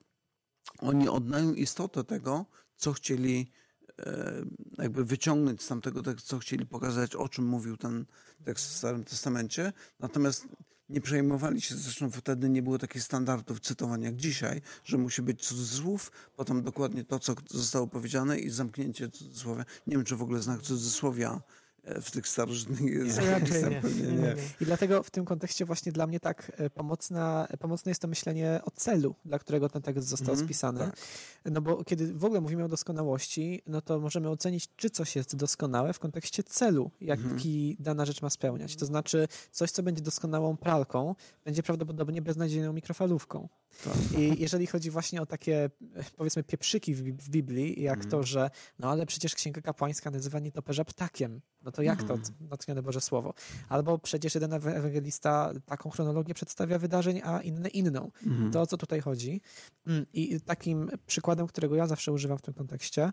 oni 0.79 1.09
oddają 1.09 1.55
istotę 1.55 2.05
tego, 2.05 2.46
co 2.77 2.92
chcieli 2.92 3.50
e, 3.98 4.44
jakby 4.79 5.05
wyciągnąć 5.05 5.62
z 5.62 5.66
tamtego 5.66 6.03
tekstu, 6.03 6.29
co 6.29 6.38
chcieli 6.38 6.66
pokazać, 6.66 7.16
o 7.16 7.29
czym 7.29 7.46
mówił 7.46 7.77
ten 7.77 8.05
tekst 8.44 8.66
w 8.66 8.77
Starym 8.77 9.05
Testamencie. 9.05 9.72
Natomiast 10.00 10.46
nie 10.88 11.01
przejmowali 11.01 11.61
się, 11.61 11.75
zresztą 11.75 12.11
wtedy 12.11 12.49
nie 12.49 12.62
było 12.62 12.79
takich 12.79 13.03
standardów 13.03 13.61
cytowania 13.61 14.07
jak 14.07 14.16
dzisiaj, 14.16 14.62
że 14.85 14.99
musi 14.99 15.23
być 15.23 15.47
cudzysłów, 15.47 16.12
potem 16.37 16.62
dokładnie 16.62 17.05
to, 17.05 17.18
co 17.18 17.35
zostało 17.51 17.87
powiedziane 17.87 18.38
i 18.38 18.51
zamknięcie 18.51 19.09
cudzysłowia. 19.09 19.64
Nie 19.87 19.97
wiem, 19.97 20.05
czy 20.05 20.16
w 20.16 20.23
ogóle 20.23 20.42
znak 20.42 20.62
cudzysłowia 20.62 21.40
w 21.85 22.11
tych 22.11 22.29
starożytnych 22.29 22.81
językach. 22.81 23.42
Nie, 23.53 24.07
nie, 24.07 24.12
nie, 24.12 24.37
I 24.61 24.64
dlatego 24.64 25.03
w 25.03 25.11
tym 25.11 25.25
kontekście 25.25 25.64
właśnie 25.64 25.92
dla 25.92 26.07
mnie 26.07 26.20
tak 26.20 26.53
e, 26.57 26.70
pomocna, 26.70 27.49
pomocne 27.59 27.90
jest 27.90 28.03
to 28.03 28.09
myślenie 28.09 28.61
o 28.64 28.70
celu, 28.70 29.14
dla 29.25 29.38
którego 29.38 29.68
ten 29.68 29.83
tekst 29.83 30.09
został 30.09 30.35
mm, 30.35 30.47
spisany. 30.47 30.79
Tak. 30.79 30.97
No 31.44 31.61
bo 31.61 31.85
kiedy 31.85 32.14
w 32.14 32.25
ogóle 32.25 32.40
mówimy 32.40 32.64
o 32.64 32.68
doskonałości, 32.68 33.62
no 33.66 33.81
to 33.81 34.01
możemy 34.01 34.31
ocenić, 34.31 34.68
czy 34.77 34.90
coś 34.90 35.16
jest 35.16 35.37
doskonałe 35.37 35.92
w 35.92 35.99
kontekście 35.99 36.42
celu, 36.42 36.90
jaki 37.01 37.64
mm. 37.64 37.77
dana 37.85 38.05
rzecz 38.05 38.23
ma 38.23 38.31
spełniać. 38.31 38.77
To 38.77 38.87
znaczy 38.87 39.29
coś, 39.51 39.70
co 39.70 39.83
będzie 39.83 40.03
doskonałą 40.03 40.57
pralką, 40.57 41.14
będzie 41.44 41.62
prawdopodobnie 41.62 42.23
beznadziejną 42.23 42.73
mikrofalówką. 42.73 43.49
Tak. 43.85 44.18
I 44.18 44.40
jeżeli 44.40 44.66
chodzi 44.66 44.90
właśnie 44.90 45.23
o 45.23 45.27
takie, 45.27 45.70
powiedzmy, 46.16 46.42
pieprzyki 46.42 46.94
w, 46.94 47.31
Biblii, 47.31 47.83
jak 47.83 47.99
mm. 47.99 48.11
to, 48.11 48.23
że 48.23 48.51
no 48.79 48.90
ale 48.90 49.07
przecież 49.07 49.35
Księga 49.35 49.61
Kapłańska 49.61 50.11
nazywa 50.11 50.38
nietoperza 50.38 50.85
ptakiem, 50.85 51.40
no 51.62 51.73
to 51.74 51.82
jak 51.82 52.02
to, 52.02 52.14
mhm. 52.14 52.48
natchnione 52.50 52.82
Boże 52.82 53.00
Słowo? 53.00 53.34
Albo 53.68 53.98
przecież 53.98 54.34
jeden 54.34 54.52
ewangelista 54.52 55.52
taką 55.66 55.90
chronologię 55.90 56.34
przedstawia 56.34 56.78
wydarzeń, 56.78 57.20
a 57.24 57.40
inny 57.40 57.68
inną. 57.68 58.10
Mm. 58.26 58.50
To 58.50 58.60
o 58.60 58.66
co 58.66 58.76
tutaj 58.76 59.00
chodzi? 59.00 59.40
Mm, 59.87 60.06
I 60.12 60.40
takim 60.40 60.90
przykładem, 61.06 61.46
którego 61.46 61.76
ja 61.76 61.87
zawsze 61.87 62.12
używam 62.12 62.38
w 62.38 62.42
tym 62.42 62.54
kontekście, 62.54 63.12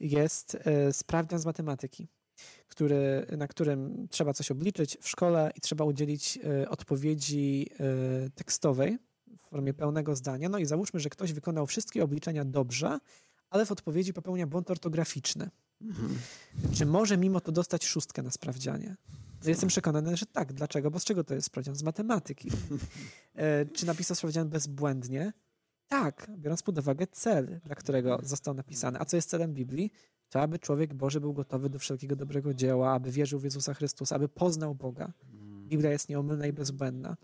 jest 0.00 0.58
e, 0.64 0.92
sprawdzian 0.92 1.38
z 1.38 1.46
matematyki. 1.46 2.08
Który, 2.68 3.26
na 3.36 3.48
którym 3.48 4.08
trzeba 4.10 4.32
coś 4.32 4.50
obliczyć 4.50 4.98
w 5.00 5.08
szkole 5.08 5.50
i 5.56 5.60
trzeba 5.60 5.84
udzielić 5.84 6.38
e, 6.44 6.68
odpowiedzi 6.68 7.70
e, 7.80 8.30
tekstowej 8.30 8.98
w 9.38 9.40
formie 9.40 9.74
pełnego 9.74 10.16
zdania. 10.16 10.48
No 10.48 10.58
i 10.58 10.66
załóżmy, 10.66 11.00
że 11.00 11.10
ktoś 11.10 11.32
wykonał 11.32 11.66
wszystkie 11.66 12.04
obliczenia 12.04 12.44
dobrze, 12.44 12.98
ale 13.50 13.66
w 13.66 13.72
odpowiedzi 13.72 14.12
popełnia 14.12 14.46
błąd 14.46 14.70
ortograficzny. 14.70 15.50
Czy 16.74 16.86
może 16.86 17.16
mimo 17.16 17.40
to 17.40 17.52
dostać 17.52 17.84
szóstkę 17.84 18.22
na 18.22 18.30
sprawdzianie? 18.30 18.96
Jestem 19.44 19.68
przekonany, 19.68 20.16
że 20.16 20.26
tak. 20.26 20.52
Dlaczego? 20.52 20.90
Bo 20.90 20.98
z 20.98 21.04
czego 21.04 21.24
to 21.24 21.34
jest 21.34 21.46
sprawdzian? 21.46 21.74
Z 21.74 21.82
matematyki. 21.82 22.50
E, 23.34 23.66
czy 23.66 23.86
napisał 23.86 24.16
sprawdzian 24.16 24.48
bezbłędnie? 24.48 25.32
Tak, 25.88 26.30
biorąc 26.38 26.62
pod 26.62 26.78
uwagę 26.78 27.06
cel, 27.06 27.60
dla 27.64 27.74
którego 27.74 28.18
został 28.22 28.54
napisany. 28.54 29.00
A 29.00 29.04
co 29.04 29.16
jest 29.16 29.30
celem 29.30 29.54
Biblii? 29.54 29.92
To 30.30 30.40
aby 30.40 30.58
człowiek 30.58 30.94
Boży 30.94 31.20
był 31.20 31.32
gotowy 31.32 31.70
do 31.70 31.78
wszelkiego 31.78 32.16
dobrego 32.16 32.54
dzieła, 32.54 32.92
aby 32.92 33.10
wierzył 33.10 33.38
w 33.38 33.44
Jezusa 33.44 33.74
Chrystusa, 33.74 34.16
aby 34.16 34.28
poznał 34.28 34.74
Boga. 34.74 35.12
Biblia 35.68 35.90
jest 35.90 36.08
nieomylna 36.08 36.46
i 36.46 36.52
bezbłędna. 36.52 37.16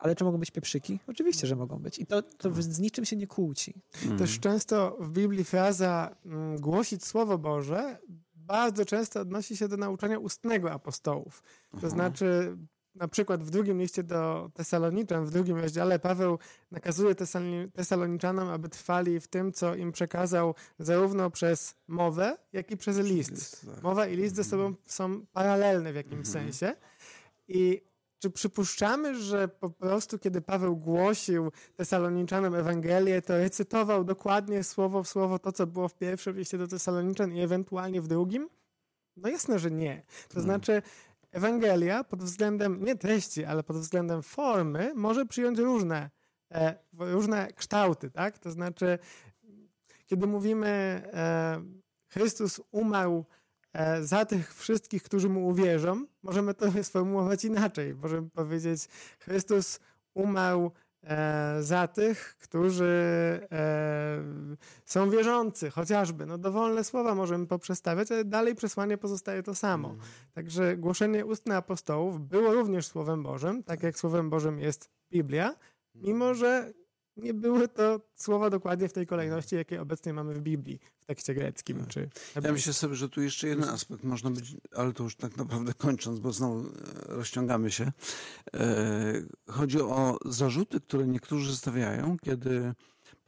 Ale 0.00 0.16
czy 0.16 0.24
mogą 0.24 0.38
być 0.38 0.50
pieprzyki? 0.50 0.98
Oczywiście, 1.06 1.46
że 1.46 1.56
mogą 1.56 1.78
być. 1.78 1.98
I 1.98 2.06
to, 2.06 2.22
to 2.22 2.50
z 2.62 2.78
niczym 2.78 3.04
się 3.04 3.16
nie 3.16 3.26
kłóci. 3.26 3.74
Mm. 4.04 4.18
Też 4.18 4.40
często 4.40 4.96
w 5.00 5.10
Biblii 5.10 5.44
fraza 5.44 6.16
mm, 6.26 6.56
głosić 6.60 7.04
Słowo 7.04 7.38
Boże 7.38 7.98
bardzo 8.34 8.84
często 8.84 9.20
odnosi 9.20 9.56
się 9.56 9.68
do 9.68 9.76
nauczania 9.76 10.18
ustnego 10.18 10.72
apostołów. 10.72 11.42
To 11.70 11.76
Aha. 11.78 11.88
znaczy 11.88 12.56
na 12.94 13.08
przykład 13.08 13.42
w 13.42 13.50
drugim 13.50 13.80
liście 13.80 14.02
do 14.02 14.50
Tesaloniczan, 14.54 15.26
w 15.26 15.30
drugim 15.30 15.58
rozdziale 15.58 15.98
Paweł 15.98 16.38
nakazuje 16.70 17.14
Tesaloniczanom, 17.74 18.48
aby 18.48 18.68
trwali 18.68 19.20
w 19.20 19.28
tym, 19.28 19.52
co 19.52 19.74
im 19.74 19.92
przekazał 19.92 20.54
zarówno 20.78 21.30
przez 21.30 21.74
mowę, 21.88 22.36
jak 22.52 22.70
i 22.70 22.76
przez 22.76 22.98
list. 22.98 23.66
Tak. 23.66 23.82
Mowa 23.82 24.06
i 24.06 24.16
list 24.16 24.36
ze 24.36 24.44
sobą 24.44 24.66
mhm. 24.66 24.84
są 24.86 25.26
paralelne 25.32 25.92
w 25.92 25.96
jakimś 25.96 26.26
mhm. 26.26 26.32
sensie. 26.32 26.76
I 27.48 27.89
czy 28.20 28.30
przypuszczamy, 28.30 29.14
że 29.14 29.48
po 29.48 29.70
prostu 29.70 30.18
kiedy 30.18 30.40
Paweł 30.40 30.76
głosił 30.76 31.52
Tesaloniczanom 31.76 32.54
Ewangelię, 32.54 33.22
to 33.22 33.38
recytował 33.38 34.04
dokładnie 34.04 34.64
słowo 34.64 35.02
w 35.02 35.08
słowo 35.08 35.38
to, 35.38 35.52
co 35.52 35.66
było 35.66 35.88
w 35.88 35.94
pierwszym 35.94 36.36
liście 36.36 36.58
do 36.58 36.68
Tesaloniczan 36.68 37.32
i 37.32 37.40
ewentualnie 37.40 38.00
w 38.00 38.08
drugim? 38.08 38.48
No 39.16 39.28
jasne, 39.28 39.58
że 39.58 39.70
nie. 39.70 40.02
To 40.28 40.34
no. 40.34 40.40
znaczy 40.40 40.82
Ewangelia 41.32 42.04
pod 42.04 42.22
względem 42.22 42.84
nie 42.84 42.96
treści, 42.96 43.44
ale 43.44 43.62
pod 43.62 43.76
względem 43.76 44.22
formy 44.22 44.92
może 44.94 45.26
przyjąć 45.26 45.58
różne, 45.58 46.10
e, 46.50 46.74
różne 46.98 47.52
kształty, 47.52 48.10
tak? 48.10 48.38
To 48.38 48.50
znaczy 48.50 48.98
kiedy 50.06 50.26
mówimy 50.26 50.68
e, 51.12 51.62
Chrystus 52.08 52.60
umarł 52.70 53.24
za 54.00 54.24
tych 54.24 54.54
wszystkich, 54.54 55.02
którzy 55.02 55.28
mu 55.28 55.48
uwierzą, 55.48 56.06
możemy 56.22 56.54
to 56.54 56.66
sformułować 56.82 57.44
inaczej. 57.44 57.94
Możemy 57.94 58.30
powiedzieć, 58.30 58.88
Chrystus 59.18 59.80
umarł 60.14 60.70
e, 61.02 61.56
za 61.62 61.88
tych, 61.88 62.36
którzy 62.38 62.90
e, 63.52 64.24
są 64.84 65.10
wierzący, 65.10 65.70
chociażby. 65.70 66.26
No 66.26 66.38
dowolne 66.38 66.84
słowa 66.84 67.14
możemy 67.14 67.46
poprzestawiać, 67.46 68.12
ale 68.12 68.24
dalej 68.24 68.54
przesłanie 68.54 68.98
pozostaje 68.98 69.42
to 69.42 69.54
samo. 69.54 69.88
Mm. 69.88 70.00
Także 70.34 70.76
głoszenie 70.76 71.26
ustne 71.26 71.56
apostołów 71.56 72.28
było 72.28 72.54
również 72.54 72.86
Słowem 72.86 73.22
Bożym, 73.22 73.62
tak 73.62 73.82
jak 73.82 73.98
Słowem 73.98 74.30
Bożym 74.30 74.60
jest 74.60 74.90
Biblia, 75.10 75.54
mimo 75.94 76.34
że 76.34 76.72
nie 77.22 77.34
były 77.34 77.68
to 77.68 78.00
słowa 78.16 78.50
dokładnie 78.50 78.88
w 78.88 78.92
tej 78.92 79.06
kolejności, 79.06 79.56
jakie 79.56 79.82
obecnie 79.82 80.12
mamy 80.12 80.34
w 80.34 80.40
Biblii, 80.40 80.80
w 81.00 81.06
tekście 81.06 81.34
greckim. 81.34 81.78
Tak. 81.78 81.88
Czy 81.88 82.08
ja 82.44 82.52
myślę 82.52 82.72
sobie, 82.72 82.94
że 82.94 83.08
tu 83.08 83.22
jeszcze 83.22 83.48
jeden 83.48 83.68
aspekt 83.68 84.04
można 84.04 84.30
być, 84.30 84.56
ale 84.74 84.92
to 84.92 85.04
już 85.04 85.16
tak 85.16 85.36
naprawdę 85.36 85.74
kończąc, 85.74 86.18
bo 86.18 86.32
znowu 86.32 86.60
e, 86.60 86.64
rozciągamy 87.06 87.70
się. 87.70 87.92
E, 88.54 89.22
chodzi 89.48 89.80
o 89.80 90.18
zarzuty, 90.24 90.80
które 90.80 91.06
niektórzy 91.06 91.56
stawiają, 91.56 92.16
kiedy 92.22 92.74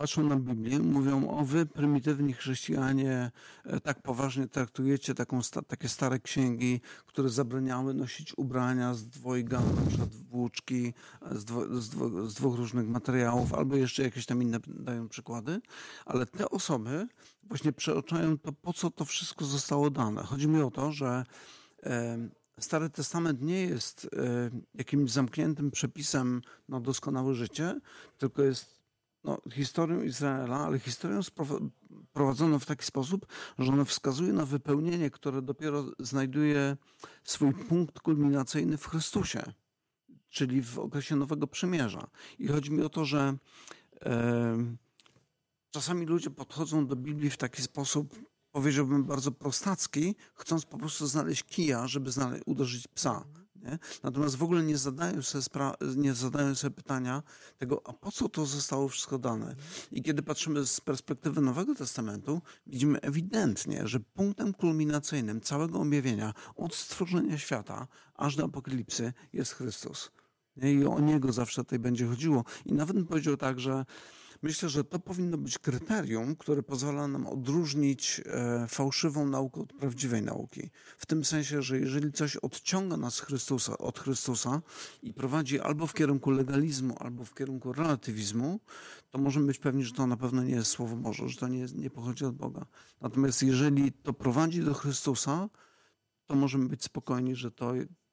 patrzą 0.03 0.23
na 0.23 0.37
Biblię, 0.37 0.79
mówią 0.79 1.29
o 1.29 1.45
wy, 1.45 1.67
prymitywni 1.67 2.33
chrześcijanie, 2.33 3.31
e, 3.65 3.81
tak 3.81 4.03
poważnie 4.03 4.49
traktujecie 4.49 5.15
taką, 5.15 5.41
takie 5.67 5.88
stare 5.88 6.19
księgi, 6.19 6.81
które 7.07 7.29
zabraniały 7.29 7.95
nosić 7.95 8.38
ubrania 8.38 8.95
z 8.95 9.09
dwojga, 9.09 9.61
na 9.61 9.87
przykład 9.88 10.09
włóczki, 10.15 10.95
z, 11.31 11.45
dwo, 11.45 11.81
z, 11.81 11.88
dwo, 11.88 12.29
z 12.29 12.35
dwóch 12.35 12.57
różnych 12.57 12.88
materiałów, 12.88 13.55
albo 13.55 13.77
jeszcze 13.77 14.03
jakieś 14.03 14.27
tam 14.27 14.43
inne 14.43 14.59
dają 14.67 15.09
przykłady, 15.09 15.61
ale 16.07 16.27
te 16.27 16.51
osoby 16.51 17.07
właśnie 17.43 17.73
przeoczają 17.73 18.38
to, 18.38 18.53
po 18.53 18.73
co 18.73 18.91
to 18.91 19.05
wszystko 19.05 19.45
zostało 19.45 19.91
dane. 19.91 20.23
Chodzi 20.23 20.49
mi 20.49 20.62
o 20.62 20.71
to, 20.71 20.93
że 20.93 21.25
e, 21.83 22.19
Stary 22.61 22.91
Testament 22.91 23.43
nie 23.43 23.61
jest 23.61 24.05
e, 24.17 24.51
jakimś 24.75 25.11
zamkniętym 25.11 25.71
przepisem 25.71 26.43
na 26.69 26.81
doskonałe 26.81 27.35
życie, 27.35 27.81
tylko 28.19 28.43
jest 28.43 28.82
no, 29.24 29.38
historią 29.52 30.02
Izraela, 30.02 30.58
ale 30.58 30.78
historią 30.78 31.20
prowadzoną 32.12 32.58
w 32.58 32.66
taki 32.66 32.85
sposób, 32.85 33.26
że 33.58 33.72
ona 33.72 33.85
wskazuje 33.85 34.32
na 34.32 34.46
wypełnienie, 34.46 35.11
które 35.11 35.42
dopiero 35.42 35.85
znajduje 35.98 36.76
swój 37.24 37.54
punkt 37.54 38.00
kulminacyjny 38.00 38.76
w 38.76 38.87
Chrystusie, 38.87 39.42
czyli 40.28 40.62
w 40.62 40.78
okresie 40.78 41.16
Nowego 41.16 41.46
Przymierza. 41.46 42.06
I 42.38 42.48
chodzi 42.48 42.70
mi 42.70 42.82
o 42.82 42.88
to, 42.88 43.04
że 43.04 43.37
e, 44.02 44.76
czasami 45.70 46.06
ludzie 46.06 46.30
podchodzą 46.30 46.87
do 46.87 46.96
Biblii 46.96 47.30
w 47.30 47.37
taki 47.37 47.62
sposób, 47.62 48.14
powiedziałbym, 48.52 49.04
bardzo 49.04 49.32
prostacki, 49.32 50.14
chcąc 50.35 50.66
po 50.66 50.78
prostu 50.78 51.06
znaleźć 51.06 51.42
kija, 51.42 51.87
żeby 51.87 52.12
znaleźć, 52.12 52.42
uderzyć 52.46 52.88
psa. 52.88 53.24
Nie? 53.62 53.79
Natomiast 54.03 54.37
w 54.37 54.42
ogóle 54.42 54.62
nie 54.62 54.79
zadają, 54.79 55.22
sobie 55.22 55.72
nie 55.96 56.14
zadają 56.14 56.55
sobie 56.55 56.75
pytania 56.75 57.22
tego, 57.59 57.83
a 57.85 57.92
po 57.92 58.12
co 58.12 58.29
to 58.29 58.46
zostało 58.46 58.88
wszystko 58.88 59.18
dane. 59.18 59.57
I 59.92 60.03
kiedy 60.03 60.22
patrzymy 60.22 60.66
z 60.66 60.81
perspektywy 60.81 61.40
Nowego 61.40 61.75
Testamentu, 61.75 62.40
widzimy 62.66 63.01
ewidentnie, 63.01 63.88
że 63.88 64.01
punktem 64.01 64.55
kulminacyjnym 64.55 65.40
całego 65.40 65.81
objawienia 65.81 66.35
od 66.57 66.75
stworzenia 66.75 67.38
świata 67.38 67.87
aż 68.14 68.37
do 68.37 68.44
apokalipsy 68.44 69.12
jest 69.33 69.53
Chrystus. 69.53 70.11
I 70.57 70.85
o 70.85 71.01
Niego 71.01 71.33
zawsze 71.33 71.64
tutaj 71.64 71.79
będzie 71.79 72.07
chodziło. 72.07 72.44
I 72.64 72.72
nawet 72.72 72.96
bym 72.96 73.07
powiedział 73.07 73.37
tak, 73.37 73.61
że 73.61 73.85
Myślę, 74.42 74.68
że 74.68 74.85
to 74.85 74.98
powinno 74.98 75.38
być 75.38 75.59
kryterium, 75.59 76.37
które 76.37 76.62
pozwala 76.62 77.09
nam 77.09 77.26
odróżnić 77.26 78.20
e, 78.26 78.66
fałszywą 78.68 79.28
naukę 79.28 79.61
od 79.61 79.72
prawdziwej 79.72 80.22
nauki. 80.22 80.70
W 80.98 81.07
tym 81.07 81.24
sensie, 81.24 81.62
że 81.62 81.78
jeżeli 81.78 82.12
coś 82.12 82.37
odciąga 82.37 82.96
nas 82.96 83.20
Chrystusa, 83.20 83.78
od 83.78 83.98
Chrystusa 83.98 84.62
i 85.02 85.14
prowadzi 85.14 85.61
albo 85.61 85.87
w 85.87 85.94
kierunku 85.94 86.31
legalizmu, 86.31 86.96
albo 86.98 87.24
w 87.24 87.35
kierunku 87.35 87.72
relatywizmu, 87.72 88.61
to 89.11 89.18
możemy 89.18 89.46
być 89.46 89.59
pewni, 89.59 89.85
że 89.85 89.92
to 89.92 90.07
na 90.07 90.16
pewno 90.16 90.42
nie 90.42 90.55
jest 90.55 90.70
Słowo 90.70 90.96
Boże, 90.96 91.28
że 91.28 91.37
to 91.37 91.48
nie, 91.48 91.66
nie 91.74 91.90
pochodzi 91.90 92.24
od 92.24 92.37
Boga. 92.37 92.66
Natomiast 93.00 93.42
jeżeli 93.42 93.92
to 93.92 94.12
prowadzi 94.12 94.62
do 94.62 94.74
Chrystusa, 94.74 95.48
to 96.26 96.35
możemy 96.35 96.68
być 96.68 96.85
spokojni, 96.85 97.37
że 97.37 97.50
to, 97.50 97.72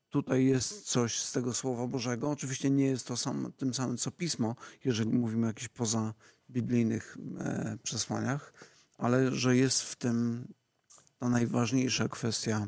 tutaj 0.09 0.45
jest 0.45 0.81
coś 0.81 1.21
z 1.21 1.31
tego 1.31 1.53
Słowa 1.53 1.87
Bożego. 1.87 2.31
Oczywiście 2.31 2.69
nie 2.69 2.85
jest 2.85 3.07
to 3.07 3.17
sam, 3.17 3.51
tym 3.57 3.73
samym 3.73 3.97
co 3.97 4.11
Pismo, 4.11 4.55
jeżeli 4.85 5.09
mówimy 5.09 5.45
o 5.45 5.47
jakichś 5.47 5.67
poza 5.67 6.13
biblijnych 6.49 7.17
e, 7.39 7.77
przesłaniach, 7.83 8.53
ale 8.97 9.31
że 9.31 9.57
jest 9.57 9.81
w 9.81 9.95
tym 9.95 10.47
ta 11.17 11.29
najważniejsza 11.29 12.07
kwestia, 12.07 12.67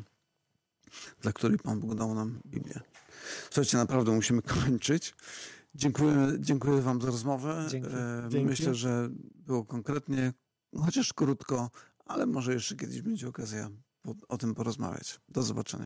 dla 1.20 1.32
której 1.32 1.58
Pan 1.58 1.80
Bóg 1.80 1.94
dał 1.94 2.14
nam 2.14 2.40
Biblię. 2.46 2.80
Słuchajcie, 3.50 3.76
naprawdę 3.76 4.12
musimy 4.12 4.42
kończyć. 4.64 5.14
Dziękuję, 5.74 6.16
dziękuję 6.38 6.82
Wam 6.82 7.00
za 7.00 7.06
rozmowę. 7.06 7.66
Dzięki. 7.70 7.88
E, 7.88 8.28
Dzięki. 8.28 8.46
Myślę, 8.46 8.74
że 8.74 9.08
było 9.34 9.64
konkretnie, 9.64 10.32
chociaż 10.76 11.12
krótko, 11.12 11.70
ale 12.04 12.26
może 12.26 12.54
jeszcze 12.54 12.76
kiedyś 12.76 13.02
będzie 13.02 13.28
okazja 13.28 13.70
o 14.28 14.38
tym 14.38 14.54
porozmawiać. 14.54 15.20
Do 15.28 15.42
zobaczenia. 15.42 15.84